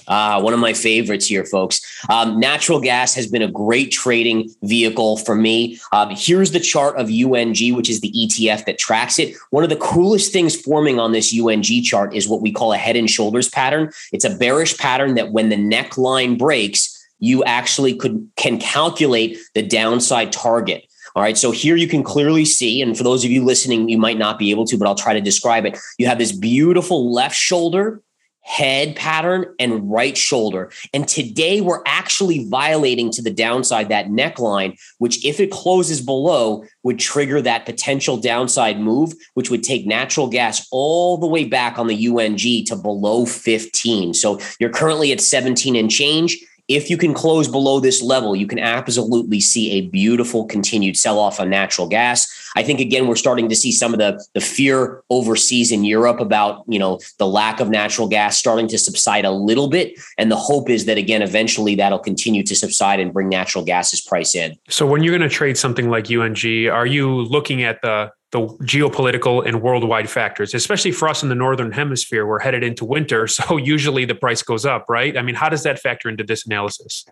Ah, 0.07 0.39
one 0.41 0.53
of 0.53 0.59
my 0.59 0.73
favorites 0.73 1.27
here, 1.27 1.45
folks. 1.45 1.81
Um, 2.09 2.39
natural 2.39 2.81
gas 2.81 3.15
has 3.15 3.27
been 3.27 3.41
a 3.41 3.47
great 3.47 3.91
trading 3.91 4.50
vehicle 4.62 5.17
for 5.17 5.35
me. 5.35 5.79
Um, 5.91 6.09
here's 6.12 6.51
the 6.51 6.59
chart 6.59 6.97
of 6.97 7.07
UNG, 7.07 7.75
which 7.75 7.89
is 7.89 8.01
the 8.01 8.12
ETF 8.12 8.65
that 8.65 8.77
tracks 8.77 9.17
it. 9.17 9.35
One 9.51 9.63
of 9.63 9.69
the 9.69 9.77
coolest 9.77 10.33
things 10.33 10.59
forming 10.59 11.00
on 11.00 11.13
this 11.13 11.33
UNG 11.38 11.83
chart 11.83 12.13
is 12.13 12.27
what 12.27 12.41
we 12.41 12.51
call 12.51 12.73
a 12.73 12.77
head 12.77 12.95
and 12.95 13.09
shoulders 13.09 13.50
pattern. 13.50 13.91
It's 14.12 14.25
a 14.25 14.35
bearish 14.35 14.77
pattern 14.77 15.15
that 15.15 15.31
when 15.31 15.50
the 15.50 15.55
neckline 15.55 16.38
breaks, 16.38 16.89
you 17.19 17.43
actually 17.45 17.95
could 17.95 18.29
can 18.35 18.59
calculate 18.59 19.38
the 19.55 19.62
downside 19.62 20.33
target. 20.33 20.85
All 21.15 21.21
right. 21.21 21.38
So 21.38 21.51
here 21.51 21.75
you 21.75 21.88
can 21.88 22.03
clearly 22.03 22.43
see, 22.43 22.81
and 22.81 22.97
for 22.97 23.03
those 23.03 23.23
of 23.23 23.29
you 23.29 23.45
listening, 23.45 23.88
you 23.88 24.00
might 24.00 24.17
not 24.17 24.39
be 24.39 24.50
able 24.50 24.65
to, 24.65 24.77
but 24.77 24.88
I'll 24.88 24.95
try 24.95 25.13
to 25.13 25.21
describe 25.21 25.65
it. 25.65 25.77
You 26.00 26.07
have 26.07 26.17
this 26.17 26.31
beautiful 26.31 27.13
left 27.13 27.35
shoulder 27.35 28.01
head 28.43 28.95
pattern 28.95 29.45
and 29.57 29.89
right 29.89 30.17
shoulder. 30.17 30.71
And 30.93 31.07
today 31.07 31.62
we're 31.62 31.81
actually 31.85 32.47
violating 32.50 33.09
to 33.12 33.21
the 33.21 33.31
downside 33.31 33.89
that 33.89 34.07
neckline, 34.07 34.77
which 35.00 35.25
if 35.25 35.39
it 35.39 35.50
closes 35.50 36.01
below 36.01 36.63
would 36.83 37.00
trigger 37.00 37.41
that 37.41 37.65
potential 37.65 38.17
downside 38.17 38.79
move, 38.79 39.13
which 39.33 39.50
would 39.50 39.63
take 39.63 39.88
natural 39.88 40.27
gas 40.27 40.67
all 40.71 41.17
the 41.17 41.27
way 41.27 41.45
back 41.45 41.79
on 41.79 41.88
the 41.88 42.07
UNG 42.07 42.65
to 42.65 42.75
below 42.75 43.25
15. 43.25 44.13
So 44.13 44.39
you're 44.59 44.69
currently 44.69 45.12
at 45.12 45.21
17 45.21 45.75
and 45.75 45.89
change. 45.89 46.38
If 46.67 46.89
you 46.89 46.98
can 46.98 47.13
close 47.13 47.48
below 47.48 47.79
this 47.79 48.01
level, 48.01 48.36
you 48.36 48.48
can 48.48 48.60
absolutely 48.60 49.39
see 49.39 49.72
a 49.72 49.82
beautiful 49.82 50.46
continued 50.46 50.98
sell 50.98 51.20
off 51.20 51.39
on 51.39 51.50
natural 51.50 51.88
gas. 51.88 52.32
I 52.55 52.63
think 52.63 52.79
again 52.79 53.08
we're 53.08 53.15
starting 53.15 53.50
to 53.50 53.55
see 53.55 53.72
some 53.72 53.93
of 53.93 54.00
the 54.00 54.24
the 54.34 54.41
fear 54.41 55.03
overseas 55.10 55.72
in 55.72 55.84
Europe 55.84 56.20
about 56.20 56.63
you 56.67 56.79
know 56.79 57.00
the 57.20 57.27
lack 57.27 57.60
of 57.60 57.70
natural 57.70 58.08
gas 58.08 58.38
starting 58.38 58.67
to 58.70 58.77
subside 58.77 59.25
a 59.25 59.32
little 59.32 59.67
bit, 59.67 60.00
and 60.17 60.32
the 60.32 60.38
hope 60.38 60.70
is 60.70 60.86
that 60.86 60.98
again 60.98 61.22
eventually 61.22 61.75
that'll 61.75 62.00
continue 62.00 62.43
to 62.43 62.55
subside 62.55 63.00
and 63.00 63.12
bring 63.12 63.29
natural 63.29 63.63
gas's 63.63 64.01
price 64.01 64.36
in. 64.36 64.55
So 64.70 64.86
when 64.86 65.03
you're 65.03 65.17
going 65.17 65.29
to 65.29 65.36
trade 65.36 65.58
something 65.58 65.89
like 65.89 66.10
UNG, 66.10 66.70
are 66.70 66.86
you 66.86 67.10
looking 67.10 67.63
at 67.63 67.82
the 67.82 68.12
the 68.33 68.39
geopolitical 68.63 69.45
and 69.45 69.61
worldwide 69.61 70.09
factors, 70.09 70.53
especially 70.53 70.91
for 70.91 71.07
us 71.07 71.23
in 71.23 71.29
the 71.29 71.35
northern 71.35 71.71
hemisphere. 71.71 72.25
We're 72.25 72.39
headed 72.39 72.63
into 72.63 72.83
winter, 72.83 73.27
so 73.37 73.55
usually 73.55 74.03
the 74.03 74.15
price 74.15 74.43
goes 74.43 74.65
up, 74.65 74.85
right? 74.89 75.15
I 75.17 75.21
mean, 75.21 75.35
how 75.35 75.47
does 75.47 75.63
that 75.63 75.79
factor 75.79 76.09
into 76.09 76.23
this 76.25 76.45
analysis? 76.45 77.05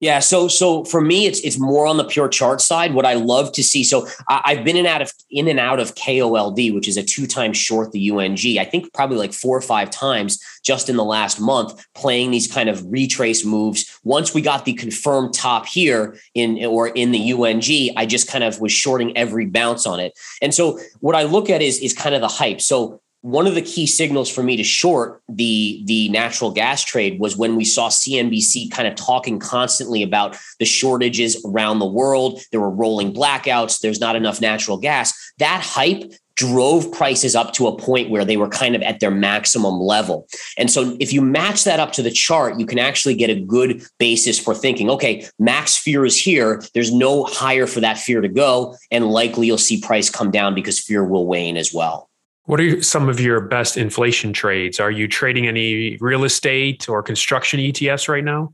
Yeah, 0.00 0.18
so 0.18 0.48
so 0.48 0.84
for 0.84 1.00
me, 1.00 1.26
it's 1.26 1.40
it's 1.40 1.58
more 1.58 1.86
on 1.86 1.96
the 1.96 2.04
pure 2.04 2.28
chart 2.28 2.60
side. 2.60 2.94
What 2.94 3.06
I 3.06 3.14
love 3.14 3.52
to 3.52 3.62
see, 3.62 3.84
so 3.84 4.06
I, 4.28 4.54
have 4.54 4.64
been 4.64 4.76
in 4.76 4.86
out 4.86 5.00
of 5.00 5.12
in 5.30 5.46
and 5.48 5.60
out 5.60 5.78
of 5.78 5.94
KOLD, 5.94 6.74
which 6.74 6.88
is 6.88 6.96
a 6.96 7.02
two 7.02 7.26
times 7.26 7.56
short 7.56 7.92
the 7.92 8.10
UNG. 8.10 8.58
I 8.58 8.64
think 8.64 8.92
probably 8.92 9.16
like 9.16 9.32
four 9.32 9.56
or 9.56 9.62
five 9.62 9.90
times 9.90 10.38
just 10.64 10.88
in 10.88 10.96
the 10.96 11.04
last 11.04 11.40
month, 11.40 11.86
playing 11.94 12.32
these 12.32 12.50
kind 12.50 12.68
of 12.68 12.84
retrace 12.90 13.44
moves. 13.44 13.98
Once 14.02 14.34
we 14.34 14.42
got 14.42 14.64
the 14.64 14.74
confirmed 14.74 15.32
top 15.32 15.64
here 15.64 16.18
in 16.34 16.64
or 16.64 16.88
in 16.88 17.12
the 17.12 17.32
UNG, 17.32 17.96
I 17.96 18.04
just 18.04 18.28
kind 18.28 18.42
of 18.42 18.60
was 18.60 18.72
shorting 18.72 19.16
every 19.16 19.46
bounce 19.46 19.86
on 19.86 20.00
it. 20.00 20.12
And 20.42 20.52
so 20.52 20.80
what 21.00 21.14
I 21.14 21.22
look 21.22 21.48
at 21.48 21.62
is 21.62 21.78
is 21.78 21.94
kind 21.94 22.14
of 22.16 22.20
the 22.20 22.28
hype. 22.28 22.60
So 22.60 23.00
one 23.24 23.46
of 23.46 23.54
the 23.54 23.62
key 23.62 23.86
signals 23.86 24.28
for 24.28 24.42
me 24.42 24.54
to 24.54 24.62
short 24.62 25.22
the 25.30 25.82
the 25.86 26.10
natural 26.10 26.50
gas 26.50 26.84
trade 26.84 27.18
was 27.18 27.38
when 27.38 27.56
we 27.56 27.64
saw 27.64 27.88
CNBC 27.88 28.70
kind 28.70 28.86
of 28.86 28.96
talking 28.96 29.38
constantly 29.38 30.02
about 30.02 30.36
the 30.58 30.66
shortages 30.66 31.42
around 31.46 31.78
the 31.78 31.86
world. 31.86 32.42
There 32.52 32.60
were 32.60 32.68
rolling 32.68 33.14
blackouts. 33.14 33.80
There's 33.80 33.98
not 33.98 34.14
enough 34.14 34.42
natural 34.42 34.76
gas. 34.76 35.14
That 35.38 35.62
hype 35.62 36.12
drove 36.36 36.92
prices 36.92 37.34
up 37.34 37.54
to 37.54 37.66
a 37.66 37.78
point 37.78 38.10
where 38.10 38.26
they 38.26 38.36
were 38.36 38.48
kind 38.48 38.76
of 38.76 38.82
at 38.82 39.00
their 39.00 39.10
maximum 39.10 39.80
level. 39.80 40.28
And 40.58 40.70
so 40.70 40.94
if 41.00 41.10
you 41.10 41.22
match 41.22 41.64
that 41.64 41.80
up 41.80 41.92
to 41.92 42.02
the 42.02 42.10
chart, 42.10 42.60
you 42.60 42.66
can 42.66 42.78
actually 42.78 43.14
get 43.14 43.30
a 43.30 43.40
good 43.40 43.82
basis 43.98 44.38
for 44.38 44.54
thinking, 44.54 44.90
okay, 44.90 45.26
max 45.38 45.78
fear 45.78 46.04
is 46.04 46.20
here. 46.20 46.62
There's 46.74 46.92
no 46.92 47.24
higher 47.24 47.66
for 47.66 47.80
that 47.80 47.96
fear 47.96 48.20
to 48.20 48.28
go. 48.28 48.76
And 48.90 49.06
likely 49.06 49.46
you'll 49.46 49.56
see 49.56 49.80
price 49.80 50.10
come 50.10 50.30
down 50.30 50.54
because 50.54 50.78
fear 50.78 51.02
will 51.02 51.26
wane 51.26 51.56
as 51.56 51.72
well. 51.72 52.10
What 52.46 52.60
are 52.60 52.82
some 52.82 53.08
of 53.08 53.20
your 53.20 53.40
best 53.40 53.78
inflation 53.78 54.34
trades? 54.34 54.78
Are 54.78 54.90
you 54.90 55.08
trading 55.08 55.46
any 55.46 55.96
real 55.98 56.24
estate 56.24 56.88
or 56.88 57.02
construction 57.02 57.58
ETFs 57.58 58.06
right 58.06 58.24
now? 58.24 58.52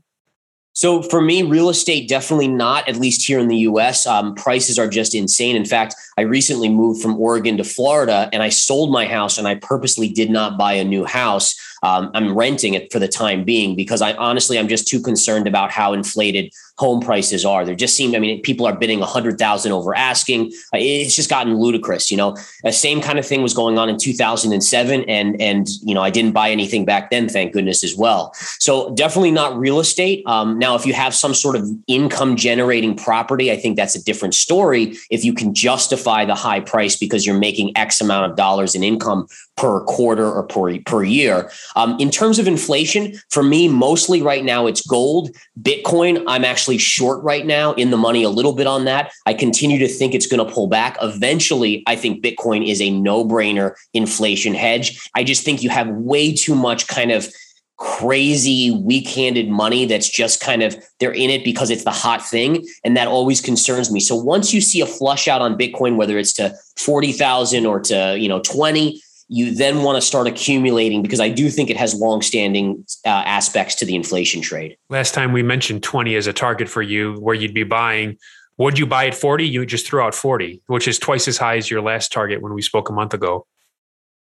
So 0.73 1.01
for 1.01 1.19
me, 1.19 1.43
real 1.43 1.69
estate 1.69 2.07
definitely 2.07 2.47
not. 2.47 2.87
At 2.87 2.95
least 2.95 3.27
here 3.27 3.39
in 3.39 3.49
the 3.49 3.57
U.S., 3.57 4.07
um, 4.07 4.35
prices 4.35 4.79
are 4.79 4.87
just 4.87 5.13
insane. 5.13 5.57
In 5.57 5.65
fact, 5.65 5.95
I 6.17 6.21
recently 6.21 6.69
moved 6.69 7.01
from 7.01 7.19
Oregon 7.19 7.57
to 7.57 7.65
Florida, 7.65 8.29
and 8.31 8.41
I 8.41 8.47
sold 8.47 8.89
my 8.89 9.05
house, 9.05 9.37
and 9.37 9.49
I 9.49 9.55
purposely 9.55 10.07
did 10.07 10.29
not 10.29 10.57
buy 10.57 10.71
a 10.73 10.85
new 10.85 11.03
house. 11.03 11.53
Um, 11.83 12.09
I'm 12.13 12.33
renting 12.33 12.73
it 12.73 12.89
for 12.93 12.99
the 12.99 13.09
time 13.09 13.43
being 13.43 13.75
because 13.75 14.01
I 14.01 14.13
honestly 14.13 14.57
I'm 14.57 14.69
just 14.69 14.87
too 14.87 15.01
concerned 15.01 15.47
about 15.47 15.71
how 15.71 15.91
inflated 15.91 16.53
home 16.77 16.99
prices 16.99 17.45
are. 17.45 17.65
There 17.65 17.75
just 17.75 17.95
seem, 17.95 18.15
I 18.15 18.19
mean, 18.19 18.41
people 18.41 18.65
are 18.65 18.75
bidding 18.75 19.01
a 19.01 19.05
hundred 19.05 19.37
thousand 19.37 19.71
over 19.71 19.95
asking. 19.95 20.51
It's 20.73 21.15
just 21.15 21.29
gotten 21.29 21.55
ludicrous. 21.55 22.11
You 22.11 22.17
know, 22.17 22.37
the 22.63 22.71
same 22.71 23.01
kind 23.01 23.19
of 23.19 23.25
thing 23.25 23.41
was 23.41 23.53
going 23.53 23.77
on 23.77 23.89
in 23.89 23.97
2007, 23.97 25.03
and 25.07 25.41
and 25.41 25.67
you 25.83 25.93
know, 25.93 26.01
I 26.01 26.09
didn't 26.09 26.31
buy 26.31 26.49
anything 26.49 26.85
back 26.85 27.11
then, 27.11 27.29
thank 27.29 27.53
goodness 27.53 27.83
as 27.83 27.95
well. 27.95 28.33
So 28.59 28.93
definitely 28.95 29.31
not 29.31 29.57
real 29.57 29.79
estate. 29.79 30.23
Um, 30.25 30.57
now, 30.59 30.75
if 30.75 30.85
you 30.85 30.93
have 30.93 31.13
some 31.13 31.33
sort 31.33 31.55
of 31.55 31.69
income 31.87 32.35
generating 32.35 32.95
property, 32.95 33.51
I 33.51 33.57
think 33.57 33.75
that's 33.75 33.95
a 33.95 34.03
different 34.03 34.33
story. 34.33 34.97
If 35.09 35.23
you 35.23 35.33
can 35.33 35.53
justify 35.53 36.25
the 36.25 36.35
high 36.35 36.59
price 36.59 36.97
because 36.97 37.25
you're 37.25 37.37
making 37.37 37.77
X 37.77 38.01
amount 38.01 38.31
of 38.31 38.37
dollars 38.37 38.75
in 38.75 38.83
income 38.83 39.27
per 39.61 39.81
quarter 39.81 40.25
or 40.25 40.41
per, 40.41 40.79
per 40.87 41.03
year. 41.03 41.51
Um, 41.75 41.95
in 41.99 42.09
terms 42.09 42.39
of 42.39 42.47
inflation, 42.47 43.13
for 43.29 43.43
me, 43.43 43.67
mostly 43.67 44.19
right 44.19 44.43
now 44.43 44.65
it's 44.65 44.81
gold. 44.81 45.29
Bitcoin, 45.61 46.23
I'm 46.25 46.43
actually 46.43 46.79
short 46.79 47.23
right 47.23 47.45
now, 47.45 47.73
in 47.73 47.91
the 47.91 47.97
money 47.97 48.23
a 48.23 48.29
little 48.29 48.53
bit 48.53 48.65
on 48.65 48.85
that. 48.85 49.11
I 49.27 49.35
continue 49.35 49.77
to 49.77 49.87
think 49.87 50.15
it's 50.15 50.25
going 50.25 50.43
to 50.43 50.51
pull 50.51 50.65
back. 50.65 50.97
Eventually, 50.99 51.83
I 51.85 51.95
think 51.95 52.23
Bitcoin 52.23 52.67
is 52.67 52.81
a 52.81 52.89
no 52.89 53.23
brainer 53.23 53.75
inflation 53.93 54.55
hedge. 54.55 54.99
I 55.15 55.23
just 55.23 55.45
think 55.45 55.61
you 55.61 55.69
have 55.69 55.89
way 55.89 56.33
too 56.33 56.55
much 56.55 56.87
kind 56.87 57.11
of 57.11 57.31
crazy 57.77 58.71
weak 58.71 59.09
handed 59.09 59.47
money 59.47 59.85
that's 59.85 60.09
just 60.09 60.39
kind 60.39 60.63
of 60.63 60.75
they're 60.99 61.11
in 61.11 61.29
it 61.29 61.43
because 61.43 61.69
it's 61.69 61.83
the 61.83 61.91
hot 61.91 62.23
thing 62.23 62.63
and 62.83 62.95
that 62.95 63.07
always 63.07 63.41
concerns 63.41 63.91
me 63.91 63.99
so 63.99 64.15
once 64.15 64.53
you 64.53 64.61
see 64.61 64.81
a 64.81 64.85
flush 64.85 65.27
out 65.27 65.41
on 65.41 65.57
bitcoin 65.57 65.95
whether 65.95 66.19
it's 66.19 66.31
to 66.31 66.55
40,000 66.77 67.65
or 67.65 67.79
to 67.79 68.15
you 68.19 68.29
know 68.29 68.39
20 68.41 69.01
you 69.33 69.55
then 69.55 69.81
want 69.81 69.95
to 69.95 70.01
start 70.01 70.27
accumulating 70.27 71.01
because 71.01 71.21
I 71.21 71.29
do 71.29 71.49
think 71.49 71.69
it 71.69 71.77
has 71.77 71.95
longstanding 71.95 72.85
uh, 73.05 73.09
aspects 73.09 73.75
to 73.75 73.85
the 73.85 73.95
inflation 73.95 74.41
trade. 74.41 74.75
Last 74.89 75.13
time 75.13 75.31
we 75.31 75.41
mentioned 75.41 75.83
20 75.83 76.17
as 76.17 76.27
a 76.27 76.33
target 76.33 76.67
for 76.67 76.81
you 76.81 77.13
where 77.13 77.33
you'd 77.33 77.53
be 77.53 77.63
buying. 77.63 78.17
Would 78.57 78.77
you 78.77 78.85
buy 78.85 79.07
at 79.07 79.15
40? 79.15 79.47
You 79.47 79.65
just 79.65 79.87
threw 79.87 80.01
out 80.01 80.13
40, 80.13 80.61
which 80.67 80.85
is 80.85 80.99
twice 80.99 81.29
as 81.29 81.37
high 81.37 81.55
as 81.55 81.71
your 81.71 81.81
last 81.81 82.11
target 82.11 82.41
when 82.41 82.53
we 82.53 82.61
spoke 82.61 82.89
a 82.89 82.93
month 82.93 83.13
ago. 83.13 83.47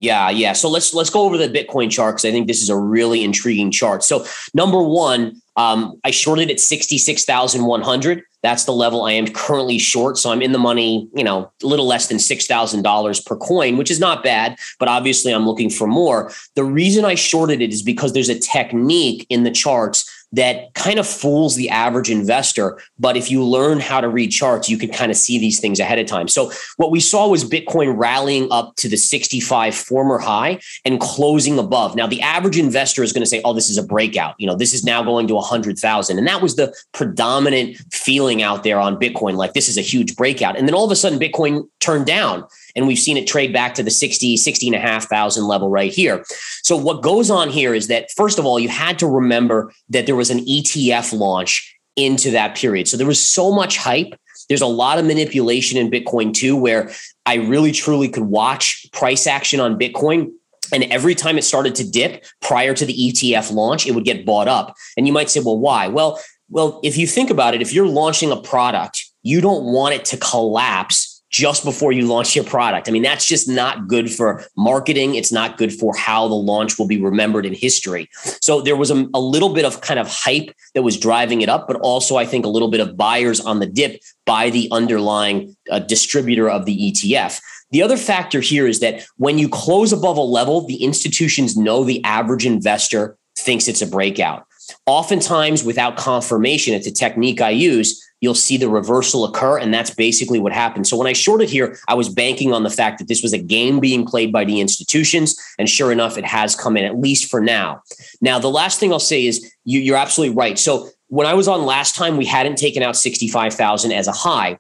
Yeah, 0.02 0.30
yeah. 0.30 0.54
So 0.54 0.70
let's 0.70 0.94
let's 0.94 1.10
go 1.10 1.24
over 1.24 1.38
the 1.38 1.50
Bitcoin 1.50 1.92
chart 1.92 2.16
because 2.16 2.26
I 2.26 2.32
think 2.32 2.48
this 2.48 2.62
is 2.62 2.70
a 2.70 2.78
really 2.78 3.24
intriguing 3.24 3.70
chart. 3.70 4.02
So 4.04 4.26
number 4.54 4.82
one, 4.82 5.42
um, 5.58 6.00
I 6.06 6.12
shorted 6.12 6.50
at 6.50 6.62
sixty 6.62 6.98
six 6.98 7.26
thousand 7.26 7.66
one 7.66 7.82
hundred. 7.82 8.24
That's 8.42 8.64
the 8.64 8.72
level 8.72 9.04
I 9.04 9.12
am 9.12 9.28
currently 9.28 9.78
short. 9.78 10.18
So 10.18 10.32
I'm 10.32 10.42
in 10.42 10.54
the 10.54 10.60
money, 10.60 11.10
you 11.14 11.26
know, 11.26 11.52
a 11.62 11.68
little 11.68 11.86
less 11.86 12.08
than 12.08 12.18
six 12.18 12.48
thousand 12.48 12.84
dollars 12.84 13.20
per 13.20 13.36
coin, 13.36 13.76
which 13.76 13.92
is 13.92 14.00
not 14.00 14.24
bad. 14.24 14.58
But 14.80 14.88
obviously, 14.88 15.34
I'm 15.34 15.46
looking 15.46 15.70
for 15.70 15.86
more. 15.86 16.32
The 16.56 16.64
reason 16.64 17.04
I 17.04 17.16
shorted 17.16 17.62
it 17.62 17.74
is 17.74 17.82
because 17.82 18.14
there's 18.14 18.30
a 18.30 18.40
technique 18.40 19.28
in 19.30 19.44
the 19.44 19.52
charts 19.52 20.09
that 20.32 20.74
kind 20.76 21.00
of 21.00 21.08
fools 21.08 21.56
the 21.56 21.70
average 21.70 22.10
investor. 22.10 22.80
But 23.00 23.18
if 23.18 23.32
you 23.32 23.44
learn 23.44 23.80
how 23.80 24.02
to 24.02 24.10
read 24.10 24.30
charts, 24.30 24.70
you 24.70 24.78
can 24.78 24.92
kind 24.92 25.12
of 25.12 25.18
see 25.18 25.40
these 25.40 25.60
things 25.60 25.80
ahead 25.80 26.00
of 26.00 26.06
time. 26.06 26.28
So 26.28 26.52
what 26.78 26.92
we 26.92 27.00
saw 27.00 27.28
was 27.28 27.44
Bitcoin 27.44 27.98
rallying 27.98 28.48
up 28.52 28.76
to 28.78 28.88
the 28.88 28.98
65 28.98 29.76
former 29.76 30.20
high 30.20 30.60
and 30.86 31.00
closing 31.00 31.58
above. 31.58 31.96
Now, 31.96 32.08
the 32.08 32.22
average 32.22 32.58
investor 32.58 33.04
is 33.04 33.12
going 33.12 33.24
to 33.24 33.30
say, 33.30 33.42
oh, 33.44 33.54
this 33.54 33.70
is 33.70 33.78
a 33.78 33.84
breakout. 33.84 34.36
You 34.38 34.48
know, 34.48 34.56
this 34.56 34.74
is 34.74 34.84
now 34.84 35.04
going 35.04 35.28
to 35.28 35.36
100,000. 35.36 36.18
And 36.18 36.28
that 36.28 36.42
was 36.42 36.56
the 36.56 36.76
predominant 36.92 37.78
feeling 37.92 38.42
out 38.42 38.64
there 38.64 38.80
on 38.80 38.98
Bitcoin, 38.98 39.36
like 39.36 39.54
this 39.54 39.68
is 39.68 39.78
a 39.78 39.82
huge 39.82 40.16
breakout. 40.16 40.58
And 40.58 40.68
then 40.68 40.76
all 40.76 40.86
of 40.86 40.92
a 40.92 40.96
sudden, 40.96 41.20
Bitcoin 41.20 41.68
turned 41.80 42.06
down 42.06 42.46
and 42.76 42.88
we've 42.88 43.00
seen 43.00 43.18
it 43.18 43.28
trade 43.28 43.54
back 43.54 43.74
to 43.76 43.84
the 43.84 43.92
60, 43.92 44.38
60 44.38 44.68
and 44.68 44.76
a 44.76 44.80
half 44.80 45.06
thousand 45.06 45.48
level 45.48 45.70
right 45.70 45.92
here. 45.92 46.24
So 46.64 46.76
what 46.78 47.02
goes 47.02 47.30
on 47.30 47.50
here 47.50 47.74
is 47.74 47.88
that, 47.88 48.12
first 48.12 48.40
of 48.40 48.46
all, 48.46 48.60
you 48.60 48.70
had 48.70 49.00
to 49.00 49.08
remember 49.08 49.72
that 49.90 50.06
there 50.06 50.16
was 50.16 50.30
an 50.30 50.40
ETF 50.40 51.18
launch 51.18 51.78
into 51.96 52.32
that 52.32 52.56
period. 52.56 52.88
So 52.88 52.98
there 52.98 53.08
was 53.08 53.22
so 53.22 53.52
much 53.52 53.78
hype. 53.78 54.14
There's 54.48 54.62
a 54.62 54.68
lot 54.68 55.00
of 55.00 55.06
manipulation 55.06 55.78
in 55.78 55.92
Bitcoin 55.92 56.34
too, 56.34 56.56
where 56.56 56.92
I 57.26 57.36
really 57.36 57.72
truly 57.72 58.10
could 58.10 58.24
watch 58.24 58.88
price 58.92 59.28
action 59.28 59.60
on 59.60 59.78
Bitcoin 59.78 60.32
and 60.72 60.84
every 60.86 61.16
time 61.16 61.38
it 61.38 61.44
started 61.44 61.76
to 61.76 61.90
dip 61.90 62.24
prior 62.42 62.74
to 62.74 62.86
the 62.86 62.94
ETF 62.94 63.52
launch, 63.52 63.88
it 63.88 63.92
would 63.92 64.06
get 64.06 64.26
bought 64.26 64.48
up. 64.48 64.76
And 64.98 65.08
you 65.08 65.14
might 65.14 65.30
say, 65.30 65.40
well, 65.40 65.60
why? 65.60 65.88
Well, 65.88 66.20
well, 66.50 66.80
if 66.84 66.98
you 66.98 67.08
think 67.08 67.30
about 67.30 67.54
it, 67.54 67.62
if 67.62 67.74
you're 67.74 67.88
launching 67.88 68.32
a 68.32 68.38
product, 68.38 69.06
you 69.22 69.42
don't 69.42 69.66
want 69.66 69.96
it 69.96 70.06
to 70.06 70.18
collapse 70.18 71.09
just 71.30 71.64
before 71.64 71.92
you 71.92 72.08
launch 72.08 72.36
your 72.36 72.46
product. 72.46 72.88
I 72.88 72.92
mean, 72.92 73.04
that's 73.04 73.26
just 73.26 73.48
not 73.48 73.88
good 73.88 74.12
for 74.12 74.44
marketing. 74.58 75.16
It's 75.16 75.32
not 75.32 75.58
good 75.58 75.74
for 75.74 75.96
how 75.96 76.28
the 76.28 76.36
launch 76.36 76.80
will 76.80 76.88
be 76.88 77.00
remembered 77.00 77.46
in 77.46 77.54
history. 77.54 78.10
So 78.42 78.62
there 78.62 78.76
was 78.76 78.90
a, 78.92 79.08
a, 79.14 79.20
little 79.20 79.54
bit 79.54 79.66
of 79.66 79.82
kind 79.82 80.00
of 80.00 80.08
hype 80.08 80.52
that 80.74 80.82
was 80.82 80.98
driving 80.98 81.42
it 81.42 81.50
up, 81.50 81.68
but 81.68 81.78
also 81.78 82.18
I 82.18 82.26
think 82.26 82.46
a 82.46 82.50
little 82.50 82.70
bit 82.70 82.80
of 82.80 82.98
buyers 82.98 83.40
on 83.40 83.60
the 83.60 83.68
dip 83.68 84.02
by 84.26 84.50
the 84.50 84.68
underlying 84.72 85.56
uh, 85.72 85.80
distributor 85.80 86.50
of 86.50 86.66
the 86.66 86.92
ETF. 86.92 87.40
The 87.72 87.84
other 87.84 87.98
factor 87.98 88.40
here 88.40 88.68
is 88.68 88.80
that 88.80 89.06
when 89.18 89.38
you 89.38 89.48
close 89.48 89.94
above 89.94 90.18
a 90.18 90.22
level, 90.22 90.66
the 90.66 90.84
institutions 90.84 91.56
know 91.56 91.84
the 91.84 92.04
average 92.04 92.46
investor 92.46 93.18
thinks 93.38 93.68
it's 93.68 93.82
a 93.82 93.88
breakout. 93.88 94.46
Oftentimes, 94.86 95.64
without 95.64 95.98
confirmation, 95.98 96.74
it's 96.74 96.88
a 96.88 96.92
technique 96.92 97.42
I 97.42 97.52
use 97.52 98.06
you'll 98.22 98.36
see 98.36 98.58
the 98.58 98.70
reversal 98.70 99.26
occur. 99.26 99.58
And 99.58 99.74
that's 99.74 99.92
basically 99.92 100.40
what 100.40 100.52
happened. 100.52 100.88
So 100.88 100.98
when 100.98 101.08
I 101.08 101.14
shorted 101.14 101.50
here, 101.50 101.78
I 101.88 101.94
was 101.94 102.10
banking 102.10 102.54
on 102.54 102.64
the 102.64 102.70
fact 102.70 103.00
that 103.00 103.08
this 103.08 103.24
was 103.24 103.34
a 103.34 103.38
game 103.38 103.80
being 103.80 104.06
played 104.06 104.32
by 104.32 104.46
the 104.46 104.60
institutions. 104.60 105.38
And 105.58 105.70
sure 105.70 105.92
enough, 105.92 106.18
it 106.18 106.26
has 106.26 106.56
come 106.56 106.78
in, 106.78 106.86
at 106.86 107.00
least 107.00 107.30
for 107.30 107.42
now. 107.42 107.82
Now, 108.22 108.40
the 108.40 108.50
last 108.50 108.80
thing 108.80 108.92
I'll 108.92 109.00
say 109.00 109.26
is 109.26 109.54
you, 109.64 109.80
you're 109.80 109.98
absolutely 109.98 110.36
right. 110.36 110.60
So 110.60 110.90
when 111.08 111.28
I 111.28 111.34
was 111.34 111.48
on 111.48 111.66
last 111.66 111.96
time, 111.96 112.18
we 112.18 112.26
hadn't 112.26 112.58
taken 112.58 112.84
out 112.84 112.96
65,000 112.96 113.92
as 113.92 114.08
a 114.08 114.12
high. 114.12 114.60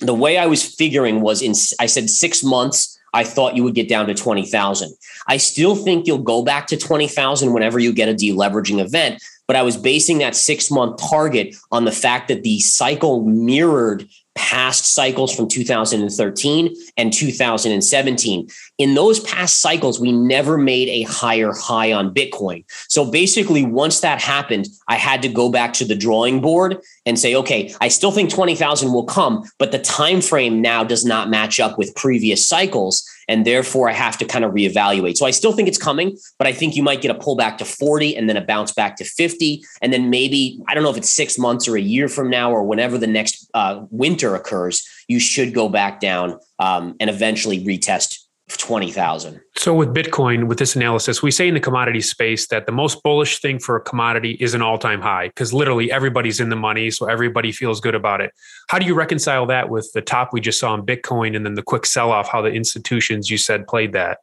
The 0.00 0.14
way 0.14 0.38
I 0.38 0.46
was 0.46 0.64
figuring 0.74 1.20
was 1.20 1.42
in, 1.42 1.52
I 1.78 1.86
said 1.86 2.08
six 2.08 2.42
months, 2.42 2.96
I 3.12 3.24
thought 3.24 3.56
you 3.56 3.64
would 3.64 3.74
get 3.74 3.88
down 3.88 4.06
to 4.06 4.14
20,000. 4.14 4.94
I 5.26 5.36
still 5.36 5.74
think 5.74 6.06
you'll 6.06 6.18
go 6.18 6.44
back 6.44 6.68
to 6.68 6.76
20,000 6.76 7.52
whenever 7.52 7.80
you 7.80 7.92
get 7.92 8.08
a 8.08 8.14
deleveraging 8.14 8.80
event 8.80 9.20
but 9.50 9.56
I 9.56 9.62
was 9.62 9.76
basing 9.76 10.18
that 10.18 10.36
six 10.36 10.70
month 10.70 11.00
target 11.10 11.56
on 11.72 11.84
the 11.84 11.90
fact 11.90 12.28
that 12.28 12.44
the 12.44 12.60
cycle 12.60 13.24
mirrored 13.24 14.08
past 14.36 14.94
cycles 14.94 15.34
from 15.34 15.48
2013 15.48 16.76
and 16.96 17.12
2017. 17.12 18.48
In 18.78 18.94
those 18.94 19.18
past 19.18 19.60
cycles, 19.60 19.98
we 19.98 20.12
never 20.12 20.56
made 20.56 20.88
a 20.88 21.02
higher 21.02 21.52
high 21.52 21.92
on 21.92 22.14
Bitcoin. 22.14 22.64
So 22.88 23.10
basically, 23.10 23.64
once 23.64 23.98
that 24.00 24.22
happened, 24.22 24.68
I 24.86 24.94
had 24.94 25.20
to 25.22 25.28
go 25.28 25.50
back 25.50 25.72
to 25.74 25.84
the 25.84 25.96
drawing 25.96 26.40
board 26.40 26.78
and 27.04 27.18
say, 27.18 27.34
okay, 27.34 27.74
I 27.80 27.88
still 27.88 28.12
think 28.12 28.30
20,000 28.30 28.92
will 28.92 29.04
come, 29.04 29.42
but 29.58 29.72
the 29.72 29.80
time 29.80 30.20
frame 30.20 30.62
now 30.62 30.84
does 30.84 31.04
not 31.04 31.28
match 31.28 31.58
up 31.58 31.76
with 31.76 31.96
previous 31.96 32.46
cycles 32.46 33.04
and 33.30 33.46
therefore 33.46 33.88
I 33.88 33.92
have 33.92 34.18
to 34.18 34.24
kind 34.24 34.44
of 34.44 34.52
reevaluate. 34.52 35.16
So 35.16 35.24
I 35.24 35.30
still 35.30 35.52
think 35.52 35.68
it's 35.68 35.78
coming, 35.78 36.18
but 36.36 36.48
I 36.48 36.52
think 36.52 36.74
you 36.74 36.82
might 36.82 37.00
get 37.00 37.12
a 37.12 37.14
pullback 37.14 37.58
to 37.58 37.64
40 37.64 38.16
and 38.16 38.28
then 38.28 38.36
a 38.36 38.40
bounce 38.40 38.72
back 38.72 38.96
to 38.96 39.04
50. 39.04 39.62
And 39.80 39.92
then 39.92 40.10
maybe, 40.10 40.60
I 40.66 40.74
don't 40.74 40.82
know 40.82 40.90
if 40.90 40.96
it's 40.96 41.08
six 41.08 41.38
months 41.38 41.68
or 41.68 41.76
a 41.76 41.80
year 41.80 42.08
from 42.08 42.28
now 42.28 42.50
or 42.50 42.64
whenever 42.64 42.98
the 42.98 43.06
next 43.06 43.48
uh, 43.54 43.84
winter 43.90 44.34
occurs, 44.34 44.84
you 45.06 45.20
should 45.20 45.54
go 45.54 45.68
back 45.68 46.00
down 46.00 46.40
um, 46.58 46.96
and 46.98 47.08
eventually 47.08 47.64
retest 47.64 48.18
20,000. 48.56 49.40
So 49.56 49.74
with 49.74 49.94
Bitcoin, 49.94 50.46
with 50.46 50.58
this 50.58 50.76
analysis, 50.76 51.22
we 51.22 51.30
say 51.30 51.48
in 51.48 51.54
the 51.54 51.60
commodity 51.60 52.00
space 52.00 52.46
that 52.48 52.66
the 52.66 52.72
most 52.72 53.02
bullish 53.02 53.40
thing 53.40 53.58
for 53.58 53.76
a 53.76 53.80
commodity 53.80 54.36
is 54.40 54.54
an 54.54 54.62
all-time 54.62 55.00
high 55.00 55.28
because 55.28 55.52
literally 55.52 55.92
everybody's 55.92 56.40
in 56.40 56.48
the 56.48 56.56
money, 56.56 56.90
so 56.90 57.06
everybody 57.06 57.52
feels 57.52 57.80
good 57.80 57.94
about 57.94 58.20
it. 58.20 58.32
How 58.68 58.78
do 58.78 58.86
you 58.86 58.94
reconcile 58.94 59.46
that 59.46 59.68
with 59.68 59.90
the 59.92 60.02
top 60.02 60.30
we 60.32 60.40
just 60.40 60.58
saw 60.58 60.74
in 60.74 60.82
Bitcoin 60.82 61.36
and 61.36 61.44
then 61.44 61.54
the 61.54 61.62
quick 61.62 61.86
sell-off 61.86 62.28
how 62.28 62.42
the 62.42 62.50
institutions 62.50 63.30
you 63.30 63.38
said 63.38 63.66
played 63.66 63.92
that? 63.92 64.18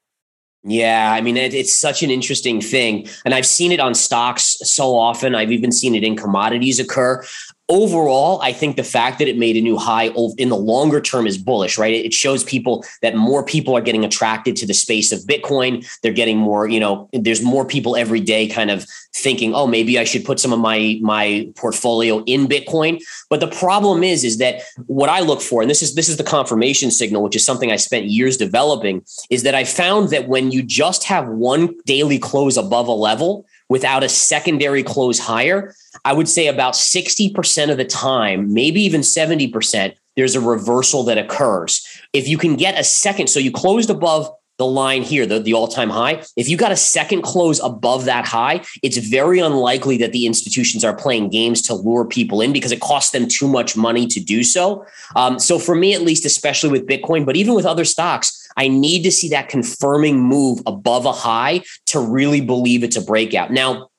Yeah, 0.64 1.14
I 1.14 1.22
mean, 1.22 1.38
it, 1.38 1.54
it's 1.54 1.72
such 1.72 2.04
an 2.04 2.10
interesting 2.10 2.60
thing. 2.60 3.08
And 3.24 3.34
I've 3.34 3.46
seen 3.46 3.72
it 3.72 3.80
on 3.80 3.96
stocks 3.96 4.58
so 4.64 4.98
often. 4.98 5.34
I've 5.34 5.52
even 5.52 5.72
seen 5.72 5.96
it 5.96 6.04
in 6.04 6.18
commodities 6.18 6.80
occur 6.80 7.24
overall, 7.70 8.42
I 8.42 8.54
think 8.54 8.78
the 8.78 8.84
fact 8.84 9.20
that 9.20 9.28
it 9.28 9.38
made 9.38 9.58
a 9.58 9.62
new 9.62 9.78
high 9.78 10.10
in 10.38 10.50
the 10.50 10.56
longer 10.56 11.02
term 11.02 11.28
is 11.28 11.38
bullish, 11.38 11.78
right? 11.78 11.94
It 11.94 12.14
shows 12.14 12.44
people 12.44 12.84
that 13.02 13.16
more 13.16 13.44
people 13.44 13.76
are 13.76 13.82
getting 13.82 14.06
attracted 14.06 14.56
to 14.58 14.66
the 14.66 14.74
space 14.74 15.12
of 15.12 15.20
Bitcoin. 15.22 15.86
They're 16.02 16.14
getting 16.14 16.38
more, 16.38 16.68
you 16.68 16.80
know, 16.80 17.10
there's 17.12 17.42
more 17.42 17.66
people 17.66 17.96
every 17.96 18.22
day 18.22 18.48
kind 18.48 18.72
of 18.72 18.86
thinking, 19.14 19.54
oh, 19.54 19.68
maybe 19.68 20.00
I 20.00 20.06
should 20.06 20.24
put 20.24 20.40
some 20.40 20.54
of 20.54 20.60
my 20.60 20.98
my 21.02 21.50
portfolio 21.56 22.24
in 22.24 22.48
Bitcoin. 22.48 23.02
But 23.30 23.42
the 23.42 23.48
problem 23.48 24.04
is, 24.04 24.24
is 24.24 24.38
that 24.38 24.62
what 24.86 25.10
I 25.10 25.20
look 25.20 25.42
for, 25.42 25.62
and 25.62 25.70
this 25.70 25.84
is 25.84 25.96
this 25.96 26.08
is 26.08 26.18
the 26.18 26.24
confirmation 26.24 26.90
signal, 26.90 27.22
which 27.22 27.36
is 27.36 27.46
something 27.46 27.72
I 27.72 27.78
spent 27.78 28.06
years 28.06 28.38
developing, 28.38 29.04
is 29.30 29.44
that 29.44 29.56
I 29.56 29.66
found 29.66 30.10
that 30.10 30.30
when 30.30 30.52
you 30.52 30.64
just 30.64 31.04
have 31.04 31.28
one 31.28 31.76
daily 31.86 32.20
close 32.20 32.56
above 32.56 32.88
a 32.88 32.94
level, 32.94 33.46
without 33.70 34.04
a 34.04 34.10
secondary 34.10 34.84
close 34.84 35.20
higher, 35.20 35.74
I 36.06 36.14
would 36.14 36.30
say 36.30 36.48
about 36.48 36.74
60% 36.74 37.72
of 37.72 37.78
the 37.78 37.86
time, 37.86 38.54
maybe 38.54 38.82
even 38.82 39.02
70%, 39.02 39.96
there's 40.16 40.36
a 40.36 40.42
reversal 40.42 41.04
that 41.04 41.18
occurs. 41.18 41.86
If 42.14 42.28
you 42.28 42.38
can 42.38 42.56
get 42.56 42.80
a 42.80 42.84
second, 42.84 43.28
so 43.28 43.40
you 43.40 43.52
closed 43.52 43.90
above 43.90 44.32
the 44.58 44.66
line 44.66 45.04
here, 45.04 45.28
the, 45.28 45.40
the 45.40 45.54
all 45.54 45.68
time 45.68 45.90
high, 45.90 46.24
if 46.36 46.50
you 46.50 46.58
got 46.58 46.72
a 46.72 46.76
second 46.76 47.22
close 47.22 47.60
above 47.60 48.06
that 48.06 48.26
high, 48.26 48.62
it's 48.82 48.98
very 48.98 49.40
unlikely 49.40 49.98
that 49.98 50.14
the 50.14 50.26
institutions 50.26 50.84
are 50.84 50.96
playing 50.96 51.30
games 51.30 51.62
to 51.64 51.76
lure 51.76 52.06
people 52.06 52.42
in 52.42 52.52
because 52.52 52.72
it 52.72 52.82
costs 52.82 53.12
them 53.12 53.28
too 53.28 53.48
much 53.48 53.78
money 53.78 54.08
to 54.08 54.20
do 54.20 54.44
so. 54.44 54.84
Um, 55.16 55.38
so, 55.38 55.60
for 55.60 55.76
me, 55.76 55.94
at 55.94 56.02
least, 56.02 56.26
especially 56.26 56.72
with 56.72 56.88
Bitcoin, 56.88 57.24
but 57.24 57.36
even 57.36 57.54
with 57.54 57.68
other 57.68 57.86
stocks, 57.86 58.47
I 58.58 58.68
need 58.68 59.04
to 59.04 59.12
see 59.12 59.30
that 59.30 59.48
confirming 59.48 60.20
move 60.20 60.60
above 60.66 61.06
a 61.06 61.14
high 61.14 61.62
to 61.88 62.00
really 62.00 62.42
believe 62.42 62.84
it's 62.84 62.98
a 62.98 63.02
breakout. 63.02 63.52
Now, 63.52 63.90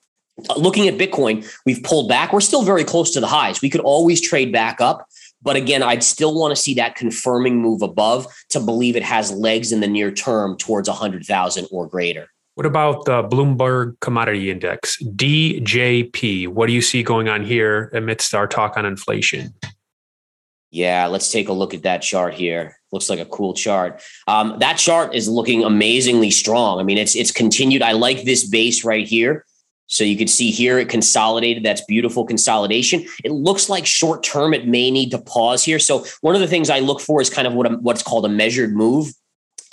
looking 0.57 0.89
at 0.89 0.99
Bitcoin, 0.99 1.49
we've 1.65 1.83
pulled 1.83 2.09
back. 2.09 2.33
We're 2.33 2.41
still 2.41 2.65
very 2.65 2.85
close 2.85 3.13
to 3.13 3.21
the 3.21 3.27
highs. 3.27 3.63
We 3.63 3.71
could 3.71 3.81
always 3.81 4.21
trade 4.21 4.53
back 4.53 4.81
up. 4.81 5.07
But 5.41 5.55
again, 5.55 5.85
I'd 5.85 6.03
still 6.03 6.39
want 6.39 6.55
to 6.55 6.61
see 6.61 6.75
that 6.75 6.97
confirming 6.97 7.63
move 7.63 7.83
above 7.83 8.27
to 8.51 8.59
believe 8.59 8.97
it 8.97 9.05
has 9.05 9.31
legs 9.31 9.71
in 9.71 9.81
the 9.81 9.87
near 9.87 10.11
term 10.11 10.57
towards 10.57 10.89
100,000 10.89 11.69
or 11.71 11.87
greater. 11.87 12.29
What 12.57 12.67
about 12.67 13.05
the 13.05 13.23
Bloomberg 13.23 14.01
Commodity 14.01 14.51
Index, 14.51 15.01
DJP? 15.01 16.49
What 16.49 16.67
do 16.67 16.73
you 16.73 16.83
see 16.83 17.05
going 17.05 17.29
on 17.29 17.45
here 17.45 17.89
amidst 17.95 18.35
our 18.35 18.49
talk 18.49 18.77
on 18.77 18.85
inflation? 18.85 19.55
Yeah, 20.73 21.07
let's 21.07 21.31
take 21.31 21.49
a 21.49 21.53
look 21.53 21.73
at 21.73 21.85
that 21.85 22.03
chart 22.03 22.35
here. 22.35 22.78
Looks 22.93 23.11
like 23.11 23.21
a 23.21 23.27
cool 23.27 23.55
chart. 23.55 24.01
Um, 24.27 24.57
that 24.61 24.79
chart 24.79 25.15
is 25.15 25.29
looking 25.29 25.65
amazingly 25.65 26.31
strong. 26.31 26.81
I 26.81 26.83
mean, 26.83 26.99
it's 26.99 27.15
it's 27.15 27.33
continued. 27.33 27.83
I 27.83 27.93
like 27.93 28.23
this 28.23 28.49
base 28.49 28.85
right 28.85 29.07
here. 29.07 29.45
So 29.89 30.05
you 30.05 30.17
can 30.17 30.29
see 30.29 30.51
here 30.51 30.79
it 30.79 30.89
consolidated. 30.89 31.65
That's 31.65 31.81
beautiful 31.87 32.25
consolidation. 32.27 33.07
It 33.25 33.33
looks 33.33 33.69
like 33.69 33.87
short 33.87 34.23
term 34.23 34.53
it 34.53 34.67
may 34.67 34.91
need 34.91 35.11
to 35.11 35.19
pause 35.19 35.65
here. 35.65 35.79
So 35.79 36.05
one 36.21 36.35
of 36.35 36.41
the 36.41 36.47
things 36.47 36.71
I 36.71 36.81
look 36.81 37.01
for 37.01 37.21
is 37.21 37.31
kind 37.31 37.47
of 37.47 37.55
what 37.55 37.67
a, 37.67 37.77
what's 37.77 38.03
called 38.03 38.27
a 38.27 38.29
measured 38.29 38.75
move. 38.75 39.13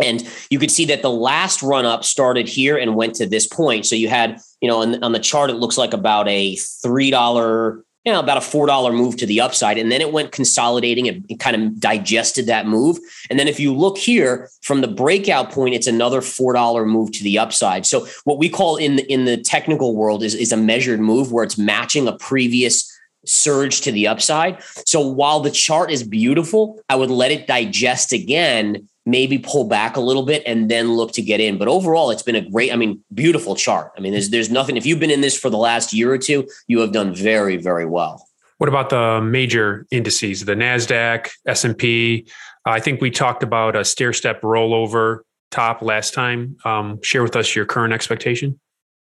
And 0.02 0.28
you 0.50 0.60
could 0.60 0.72
see 0.72 0.86
that 0.86 1.02
the 1.02 1.10
last 1.10 1.62
run 1.62 1.86
up 1.86 2.04
started 2.04 2.48
here 2.48 2.78
and 2.78 2.96
went 2.96 3.16
to 3.16 3.26
this 3.26 3.48
point. 3.48 3.86
So 3.86 3.96
you 3.96 4.10
had, 4.10 4.40
you 4.62 4.68
know, 4.70 4.82
on, 4.82 5.02
on 5.04 5.12
the 5.12 5.20
chart, 5.20 5.50
it 5.50 5.56
looks 5.56 5.78
like 5.78 5.94
about 5.94 6.28
a 6.28 6.56
$3 6.56 7.82
you 8.06 8.14
know, 8.14 8.20
about 8.20 8.38
a 8.38 8.42
$4 8.42 8.96
move 8.96 9.18
to 9.18 9.26
the 9.26 9.42
upside. 9.42 9.80
And 9.80 9.92
then 9.92 10.00
it 10.00 10.14
went 10.14 10.32
consolidating 10.32 11.08
and 11.08 11.40
kind 11.40 11.56
of 11.56 11.80
digested 11.80 12.46
that 12.46 12.68
move. 12.68 13.00
And 13.32 13.40
then 13.40 13.48
if 13.48 13.60
you 13.60 13.74
look 13.74 13.98
here 13.98 14.50
from 14.62 14.82
the 14.82 14.88
breakout 14.88 15.52
point, 15.52 15.74
it's 15.74 15.88
another 15.88 16.22
$4 16.22 16.88
move 16.88 17.12
to 17.14 17.24
the 17.24 17.40
upside. 17.40 17.86
So 17.88 18.08
what 18.24 18.38
we 18.38 18.48
call 18.48 18.78
in 18.78 18.98
the, 18.98 19.12
in 19.12 19.26
the 19.26 19.38
technical 19.38 19.96
world 19.96 20.22
is, 20.22 20.36
is 20.36 20.52
a 20.52 20.58
measured 20.58 21.00
move 21.00 21.32
where 21.32 21.44
it's 21.44 21.58
matching 21.58 22.08
a 22.08 22.16
previous 22.18 22.92
surge 23.26 23.82
to 23.82 23.92
the 23.92 24.08
upside. 24.08 24.62
So 24.86 25.02
while 25.02 25.40
the 25.40 25.50
chart 25.50 25.90
is 25.90 26.04
beautiful, 26.04 26.80
I 26.88 26.96
would 26.96 27.10
let 27.10 27.32
it 27.32 27.48
digest 27.48 28.14
again 28.14 28.88
maybe 29.06 29.38
pull 29.38 29.66
back 29.66 29.98
a 29.98 30.00
little 30.00 30.24
bit 30.24 30.44
and 30.46 30.70
then 30.70 30.94
look 30.94 31.12
to 31.14 31.22
get 31.22 31.40
in. 31.40 31.58
But 31.58 31.68
overall, 31.68 32.12
it's 32.12 32.24
been 32.24 32.36
a 32.36 32.50
great, 32.50 32.74
I 32.74 32.76
mean, 32.76 33.04
beautiful 33.14 33.56
chart. 33.56 33.92
I 33.98 34.02
mean, 34.02 34.14
there's 34.14 34.30
there's 34.30 34.50
nothing. 34.50 34.78
If 34.78 34.86
you've 34.86 35.00
been 35.00 35.12
in 35.12 35.22
this 35.22 35.38
for 35.38 35.50
the 35.50 35.58
last 35.58 35.94
year 35.94 36.12
or 36.12 36.18
two, 36.18 36.48
you 36.68 36.80
have 36.80 36.92
done 36.92 37.14
very, 37.14 37.58
very 37.58 37.86
well. 37.86 38.28
What 38.58 38.70
about 38.70 38.90
the 38.90 39.22
major 39.22 39.86
indices, 39.92 40.46
the 40.46 40.56
Nasdaq, 40.56 41.30
S 41.46 41.66
and 41.66 41.78
P? 41.78 42.28
I 42.66 42.80
think 42.80 43.02
we 43.02 43.12
talked 43.12 43.44
about 43.44 43.76
a 43.76 43.84
stair 43.84 44.14
step 44.14 44.42
rollover 44.42 45.20
top 45.52 45.82
last 45.82 46.14
time. 46.14 46.58
Um, 46.66 47.02
share 47.02 47.22
with 47.22 47.36
us 47.36 47.56
your 47.56 47.66
current 47.66 47.94
expectation. 47.94 48.60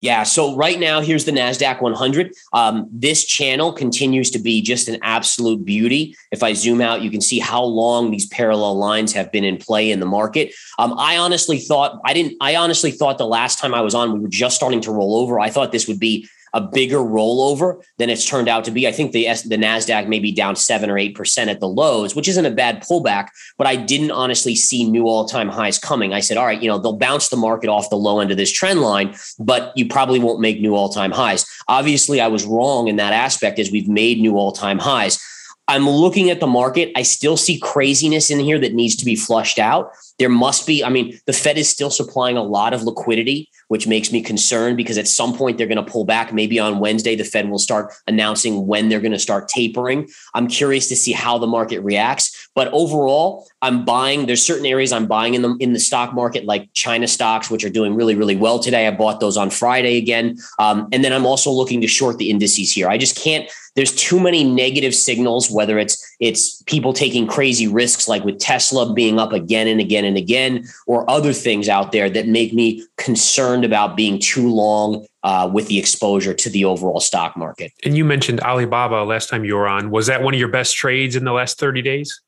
Yeah. 0.02 0.24
So 0.24 0.56
right 0.56 0.80
now, 0.80 1.02
here's 1.02 1.26
the 1.26 1.32
NASDAQ 1.32 1.82
100. 1.82 2.34
Um, 2.54 2.88
this 2.90 3.26
channel 3.26 3.74
continues 3.74 4.32
to 4.32 4.40
be 4.40 4.62
just 4.62 4.88
an 4.88 4.98
absolute 5.02 5.66
beauty. 5.66 6.16
If 6.32 6.42
I 6.42 6.54
zoom 6.54 6.80
out, 6.80 7.02
you 7.02 7.12
can 7.12 7.20
see 7.20 7.40
how 7.40 7.62
long 7.64 8.10
these 8.10 8.26
parallel 8.28 8.78
lines 8.78 9.12
have 9.12 9.30
been 9.30 9.44
in 9.44 9.58
play 9.58 9.92
in 9.92 10.00
the 10.00 10.06
market. 10.06 10.54
Um, 10.78 10.94
I 10.98 11.18
honestly 11.18 11.60
thought, 11.60 12.00
I 12.06 12.14
didn't, 12.14 12.38
I 12.40 12.56
honestly 12.56 12.92
thought 12.92 13.18
the 13.18 13.28
last 13.28 13.60
time 13.60 13.74
I 13.74 13.82
was 13.82 13.94
on, 13.94 14.14
we 14.14 14.20
were 14.20 14.30
just 14.30 14.56
starting 14.56 14.80
to 14.82 14.92
roll 14.92 15.18
over. 15.18 15.38
I 15.38 15.50
thought 15.50 15.74
this 15.74 15.88
would 15.90 16.00
be 16.00 16.30
a 16.54 16.62
bigger 16.62 16.98
rollover 16.98 17.84
than 17.98 18.10
it's 18.10 18.26
turned 18.26 18.48
out 18.48 18.64
to 18.66 18.72
be. 18.72 18.88
I 18.88 18.92
think 18.92 19.12
the 19.12 19.26
the 19.46 19.58
Nasdaq 19.58 20.08
may 20.08 20.20
be 20.20 20.32
down 20.32 20.56
seven 20.56 20.90
or 20.90 20.98
eight 20.98 21.16
percent 21.16 21.50
at 21.50 21.60
the 21.60 21.68
lows, 21.68 22.16
which 22.16 22.28
isn't 22.28 22.46
a 22.46 22.52
bad 22.52 22.82
pullback. 22.84 23.30
But 23.58 23.68
I 23.68 23.76
didn't 23.76 24.12
honestly 24.12 24.56
see 24.56 24.90
new 24.90 25.08
all 25.08 25.26
time 25.26 25.50
highs 25.50 25.78
coming. 25.78 26.14
I 26.14 26.20
said, 26.20 26.38
all 26.38 26.46
right, 26.46 26.62
you 26.62 26.70
know, 26.70 26.78
they'll 26.78 26.98
bounce 26.98 27.30
the 27.30 27.38
market 27.38 27.70
off 27.70 27.90
the 27.90 27.96
low 27.96 28.20
end 28.20 28.32
of 28.32 28.38
this 28.38 28.52
trend 28.52 28.82
line, 28.82 29.16
but 29.40 29.74
you 29.76 29.88
probably 29.88 30.20
won't 30.20 30.40
make 30.40 30.60
new 30.60 30.76
all 30.76 30.90
time 30.90 31.12
highs. 31.12 31.46
Obviously, 31.68 32.22
I 32.22 32.28
was 32.28 32.46
wrong 32.46 32.88
in 32.88 32.96
that 32.98 33.14
aspect 33.14 33.60
as 33.60 33.72
we've 33.72 33.88
made 33.88 34.20
new 34.20 34.38
all 34.38 34.52
time 34.52 34.80
highs. 34.80 35.24
I'm 35.70 35.88
looking 35.88 36.32
at 36.32 36.40
the 36.40 36.48
market. 36.48 36.92
I 36.96 37.04
still 37.04 37.38
see 37.38 37.60
craziness 37.60 38.32
in 38.32 38.40
here 38.40 38.58
that 38.58 38.74
needs 38.74 38.96
to 38.96 39.06
be 39.06 39.16
flushed 39.16 39.60
out. 39.60 39.92
There 40.18 40.28
must 40.28 40.66
be, 40.66 40.84
I 40.84 40.90
mean, 40.90 41.20
the 41.28 41.32
Fed 41.32 41.60
is 41.60 41.70
still 41.70 41.92
supplying 41.92 42.38
a 42.38 42.44
lot 42.44 42.74
of 42.74 42.82
liquidity, 42.82 43.50
which 43.68 43.86
makes 43.86 44.12
me 44.12 44.24
concerned 44.24 44.78
because 44.78 44.98
at 44.98 45.08
some 45.08 45.32
point 45.32 45.60
they're 45.60 45.68
going 45.68 45.84
to 45.84 45.90
pull 45.90 46.06
back. 46.06 46.34
Maybe 46.34 46.60
on 46.60 46.80
Wednesday, 46.80 47.16
the 47.16 47.24
Fed 47.24 47.52
will 47.52 47.60
start 47.60 47.94
announcing 48.08 48.66
when 48.66 48.90
they're 48.90 49.00
going 49.00 49.12
to 49.12 49.20
start 49.20 49.48
tapering. 49.48 50.10
I'm 50.34 50.48
curious 50.48 50.90
to 50.90 50.96
see 50.96 51.12
how 51.12 51.38
the 51.38 51.46
market 51.46 51.82
reacts. 51.82 52.50
But 52.56 52.70
overall, 52.74 53.48
I'm 53.62 53.86
buying. 53.86 54.26
There's 54.26 54.44
certain 54.44 54.66
areas 54.66 54.92
I'm 54.92 55.06
buying 55.06 55.36
in 55.36 55.44
the 55.44 55.56
in 55.60 55.74
the 55.74 55.80
stock 55.80 56.16
market, 56.16 56.46
like 56.46 56.74
China 56.74 57.08
stocks, 57.08 57.52
which 57.52 57.64
are 57.64 57.70
doing 57.70 57.94
really, 57.94 58.16
really 58.16 58.36
well 58.36 58.58
today. 58.58 58.88
I 58.88 58.92
bought 58.92 59.20
those 59.20 59.38
on 59.38 59.52
Friday 59.52 59.98
again. 59.98 60.40
Um, 60.58 60.90
and 60.92 61.04
then 61.04 61.14
I'm 61.14 61.28
also 61.28 61.52
looking 61.52 61.80
to 61.82 61.88
short 61.88 62.18
the 62.18 62.32
indices 62.32 62.72
here. 62.72 62.90
I 62.90 62.98
just 62.98 63.16
can't 63.16 63.50
there's 63.80 63.96
too 63.96 64.20
many 64.20 64.44
negative 64.44 64.94
signals 64.94 65.50
whether 65.50 65.80
it's 65.80 66.06
it's 66.20 66.62
people 66.64 66.92
taking 66.92 67.26
crazy 67.26 67.66
risks 67.66 68.10
like 68.10 68.26
with 68.26 68.38
Tesla 68.38 68.94
being 68.94 69.18
up 69.18 69.32
again 69.32 69.70
and 69.70 69.80
again 69.80 70.04
and 70.04 70.18
again 70.18 70.66
or 70.86 71.10
other 71.10 71.32
things 71.32 71.70
out 71.70 71.94
there 71.94 72.10
that 72.10 72.28
make 72.28 72.54
me 72.54 72.86
concerned 72.98 73.64
about 73.64 73.96
being 73.96 74.20
too 74.20 74.50
long 74.50 75.08
uh, 75.24 75.50
with 75.54 75.70
the 75.70 75.80
exposure 75.80 76.34
to 76.34 76.50
the 76.50 76.66
overall 76.66 77.00
stock 77.00 77.38
market. 77.38 77.72
And 77.86 77.96
you 77.96 78.04
mentioned 78.04 78.42
Alibaba 78.42 79.06
last 79.06 79.30
time 79.30 79.46
you 79.46 79.56
were 79.56 79.68
on. 79.68 79.92
Was 79.92 80.08
that 80.08 80.24
one 80.24 80.34
of 80.34 80.40
your 80.42 80.50
best 80.50 80.76
trades 80.76 81.16
in 81.16 81.24
the 81.24 81.32
last 81.32 81.58
30 81.58 81.82
days? 81.82 82.20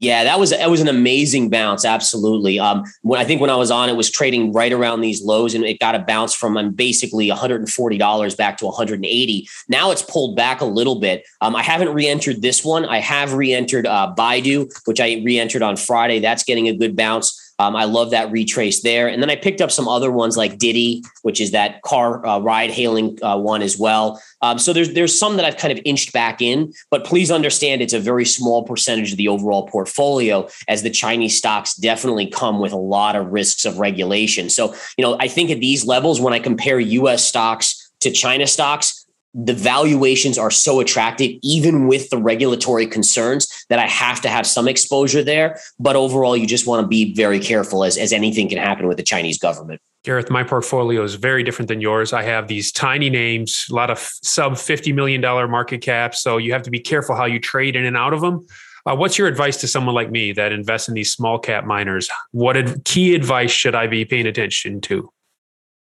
Yeah, 0.00 0.24
that 0.24 0.40
was 0.40 0.48
that 0.48 0.70
was 0.70 0.80
an 0.80 0.88
amazing 0.88 1.50
bounce. 1.50 1.84
Absolutely. 1.84 2.58
Um, 2.58 2.84
when 3.02 3.20
I 3.20 3.24
think 3.24 3.42
when 3.42 3.50
I 3.50 3.56
was 3.56 3.70
on, 3.70 3.90
it 3.90 3.96
was 3.96 4.10
trading 4.10 4.50
right 4.50 4.72
around 4.72 5.02
these 5.02 5.22
lows, 5.22 5.54
and 5.54 5.62
it 5.62 5.78
got 5.78 5.94
a 5.94 5.98
bounce 5.98 6.34
from 6.34 6.56
um, 6.56 6.72
basically 6.72 7.28
140 7.28 7.98
dollars 7.98 8.34
back 8.34 8.56
to 8.58 8.64
180. 8.64 9.48
Now 9.68 9.90
it's 9.90 10.00
pulled 10.00 10.36
back 10.36 10.62
a 10.62 10.64
little 10.64 11.00
bit. 11.00 11.26
Um, 11.42 11.54
I 11.54 11.62
haven't 11.62 11.92
re-entered 11.92 12.40
this 12.40 12.64
one. 12.64 12.86
I 12.86 12.98
have 12.98 13.34
re-entered 13.34 13.86
uh, 13.86 14.14
Baidu, 14.16 14.72
which 14.86 15.00
I 15.00 15.20
re-entered 15.22 15.62
on 15.62 15.76
Friday. 15.76 16.18
That's 16.18 16.44
getting 16.44 16.66
a 16.66 16.74
good 16.74 16.96
bounce. 16.96 17.38
Um, 17.60 17.76
I 17.76 17.84
love 17.84 18.10
that 18.12 18.32
retrace 18.32 18.80
there. 18.80 19.06
And 19.06 19.22
then 19.22 19.28
I 19.28 19.36
picked 19.36 19.60
up 19.60 19.70
some 19.70 19.86
other 19.86 20.10
ones 20.10 20.34
like 20.34 20.56
Didi, 20.56 21.04
which 21.20 21.42
is 21.42 21.50
that 21.50 21.82
car 21.82 22.24
uh, 22.24 22.38
ride 22.38 22.70
hailing 22.70 23.18
uh, 23.22 23.36
one 23.36 23.60
as 23.60 23.78
well. 23.78 24.22
Um, 24.40 24.58
so 24.58 24.72
there's 24.72 24.94
there's 24.94 25.16
some 25.16 25.36
that 25.36 25.44
I've 25.44 25.58
kind 25.58 25.70
of 25.70 25.78
inched 25.84 26.14
back 26.14 26.40
in, 26.40 26.72
but 26.90 27.04
please 27.04 27.30
understand 27.30 27.82
it's 27.82 27.92
a 27.92 28.00
very 28.00 28.24
small 28.24 28.64
percentage 28.64 29.12
of 29.12 29.18
the 29.18 29.28
overall 29.28 29.66
portfolio, 29.66 30.48
as 30.68 30.82
the 30.82 30.88
Chinese 30.88 31.36
stocks 31.36 31.74
definitely 31.74 32.26
come 32.26 32.60
with 32.60 32.72
a 32.72 32.78
lot 32.78 33.14
of 33.14 33.26
risks 33.26 33.66
of 33.66 33.78
regulation. 33.78 34.48
So 34.48 34.74
you 34.96 35.04
know 35.04 35.18
I 35.20 35.28
think 35.28 35.50
at 35.50 35.60
these 35.60 35.84
levels, 35.84 36.18
when 36.18 36.32
I 36.32 36.38
compare 36.38 36.80
U.S. 36.80 37.22
stocks 37.22 37.92
to 38.00 38.10
China 38.10 38.46
stocks, 38.46 38.99
the 39.34 39.54
valuations 39.54 40.38
are 40.38 40.50
so 40.50 40.80
attractive, 40.80 41.38
even 41.42 41.86
with 41.86 42.10
the 42.10 42.18
regulatory 42.18 42.86
concerns, 42.86 43.46
that 43.68 43.78
I 43.78 43.86
have 43.86 44.20
to 44.22 44.28
have 44.28 44.46
some 44.46 44.68
exposure 44.68 45.22
there. 45.22 45.58
But 45.78 45.96
overall, 45.96 46.36
you 46.36 46.46
just 46.46 46.66
want 46.66 46.82
to 46.82 46.88
be 46.88 47.14
very 47.14 47.38
careful 47.38 47.84
as, 47.84 47.96
as 47.96 48.12
anything 48.12 48.48
can 48.48 48.58
happen 48.58 48.88
with 48.88 48.96
the 48.96 49.02
Chinese 49.02 49.38
government. 49.38 49.80
Gareth, 50.02 50.30
my 50.30 50.42
portfolio 50.42 51.02
is 51.02 51.14
very 51.14 51.42
different 51.42 51.68
than 51.68 51.80
yours. 51.80 52.12
I 52.12 52.22
have 52.22 52.48
these 52.48 52.72
tiny 52.72 53.10
names, 53.10 53.66
a 53.70 53.74
lot 53.74 53.90
of 53.90 53.98
sub 53.98 54.54
$50 54.54 54.94
million 54.94 55.20
market 55.20 55.82
caps. 55.82 56.22
So 56.22 56.38
you 56.38 56.52
have 56.52 56.62
to 56.62 56.70
be 56.70 56.80
careful 56.80 57.14
how 57.14 57.26
you 57.26 57.38
trade 57.38 57.76
in 57.76 57.84
and 57.84 57.96
out 57.96 58.14
of 58.14 58.22
them. 58.22 58.46
Uh, 58.86 58.96
what's 58.96 59.18
your 59.18 59.28
advice 59.28 59.58
to 59.58 59.68
someone 59.68 59.94
like 59.94 60.10
me 60.10 60.32
that 60.32 60.52
invests 60.52 60.88
in 60.88 60.94
these 60.94 61.12
small 61.12 61.38
cap 61.38 61.66
miners? 61.66 62.08
What 62.32 62.56
ad- 62.56 62.82
key 62.86 63.14
advice 63.14 63.50
should 63.50 63.74
I 63.74 63.86
be 63.86 64.06
paying 64.06 64.26
attention 64.26 64.80
to? 64.82 65.12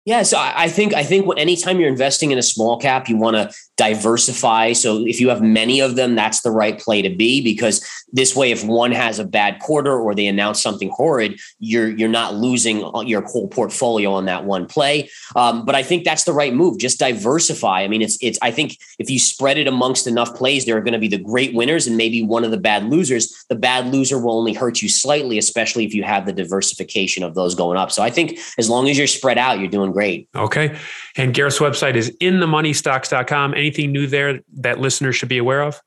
Yeah, 0.06 0.22
so 0.22 0.38
I 0.40 0.70
think 0.70 0.94
I 0.94 1.04
think 1.04 1.28
anytime 1.36 1.80
you're 1.80 1.90
investing 1.90 2.30
in 2.30 2.38
a 2.38 2.44
small 2.44 2.80
cap, 2.80 3.10
you 3.10 3.18
want 3.18 3.38
to 3.38 3.52
diversify. 3.76 4.72
So 4.74 5.04
if 5.04 5.20
you 5.20 5.30
have 5.30 5.42
many 5.42 5.80
of 5.80 5.96
them, 5.96 6.14
that's 6.14 6.42
the 6.42 6.52
right 6.52 6.80
play 6.80 7.02
to 7.02 7.10
be 7.10 7.42
because 7.42 7.84
this 8.14 8.36
way, 8.36 8.52
if 8.52 8.64
one 8.64 8.92
has 8.92 9.18
a 9.18 9.26
bad 9.26 9.60
quarter 9.60 9.98
or 9.98 10.14
they 10.14 10.28
announce 10.28 10.62
something 10.62 10.92
horrid, 10.94 11.40
you're 11.58 11.90
you're 11.90 12.08
not 12.08 12.36
losing 12.36 12.88
your 13.08 13.22
whole 13.22 13.48
portfolio 13.48 14.14
on 14.14 14.26
that 14.26 14.46
one 14.46 14.68
play. 14.68 15.10
Um, 15.36 15.66
but 15.66 15.74
I 15.74 15.82
think 15.82 16.04
that's 16.04 16.24
the 16.24 16.34
right 16.34 16.54
move. 16.54 16.78
Just 16.78 17.00
diversify. 17.00 17.82
I 17.82 17.88
mean, 17.88 18.04
it's 18.04 18.20
it's. 18.22 18.38
I 18.44 18.52
think 18.52 18.78
if 19.00 19.10
you 19.10 19.18
spread 19.18 19.58
it 19.58 19.68
amongst 19.68 20.06
enough 20.06 20.36
plays, 20.36 20.66
there 20.66 20.78
are 20.78 20.82
going 20.82 20.94
to 20.94 21.00
be 21.00 21.08
the 21.08 21.18
great 21.18 21.56
winners 21.56 21.88
and 21.88 21.98
maybe 21.98 22.22
one 22.22 22.44
of 22.44 22.52
the 22.52 22.58
bad 22.58 22.84
losers. 22.86 23.44
The 23.50 23.56
bad 23.56 23.92
loser 23.92 24.20
will 24.20 24.38
only 24.38 24.54
hurt 24.54 24.84
you 24.84 24.88
slightly, 24.88 25.40
especially 25.40 25.84
if 25.84 25.96
you 25.96 26.04
have 26.04 26.28
the 26.28 26.34
diversification 26.34 27.24
of 27.24 27.34
those 27.34 27.56
going 27.56 27.80
up. 27.80 27.92
So 27.92 28.04
I 28.04 28.12
think 28.12 28.38
as 28.60 28.70
long 28.70 28.88
as 28.88 29.00
you're 29.00 29.08
spread 29.08 29.40
out, 29.40 29.58
you're 29.58 29.68
doing 29.68 29.95
great. 29.96 30.28
Okay. 30.36 30.78
And 31.16 31.34
Gareth's 31.34 31.60
website 31.60 31.96
is 31.96 32.12
inthemoneystocks.com. 32.22 33.54
Anything 33.54 33.94
new 33.94 34.08
there 34.08 34.42
that 34.58 34.80
listeners 34.80 35.16
should 35.16 35.30
be 35.30 35.38
aware 35.38 35.62
of? 35.62 35.80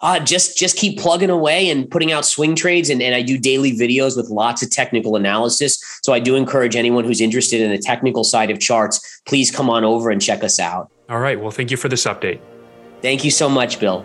Uh, 0.00 0.20
just 0.20 0.58
just 0.58 0.76
keep 0.76 0.98
plugging 0.98 1.30
away 1.30 1.70
and 1.70 1.90
putting 1.90 2.12
out 2.12 2.26
swing 2.26 2.54
trades 2.54 2.90
and, 2.90 3.00
and 3.00 3.14
i 3.14 3.22
do 3.22 3.38
daily 3.38 3.72
videos 3.72 4.14
with 4.14 4.28
lots 4.28 4.62
of 4.62 4.70
technical 4.70 5.16
analysis 5.16 5.82
so 6.02 6.12
i 6.12 6.20
do 6.20 6.36
encourage 6.36 6.76
anyone 6.76 7.02
who's 7.02 7.22
interested 7.22 7.62
in 7.62 7.70
the 7.70 7.78
technical 7.78 8.22
side 8.22 8.50
of 8.50 8.60
charts 8.60 9.22
please 9.26 9.50
come 9.50 9.70
on 9.70 9.84
over 9.84 10.10
and 10.10 10.20
check 10.20 10.44
us 10.44 10.60
out 10.60 10.90
all 11.08 11.18
right 11.18 11.40
well 11.40 11.50
thank 11.50 11.70
you 11.70 11.78
for 11.78 11.88
this 11.88 12.04
update 12.04 12.38
thank 13.00 13.24
you 13.24 13.30
so 13.30 13.48
much 13.48 13.80
bill 13.80 14.04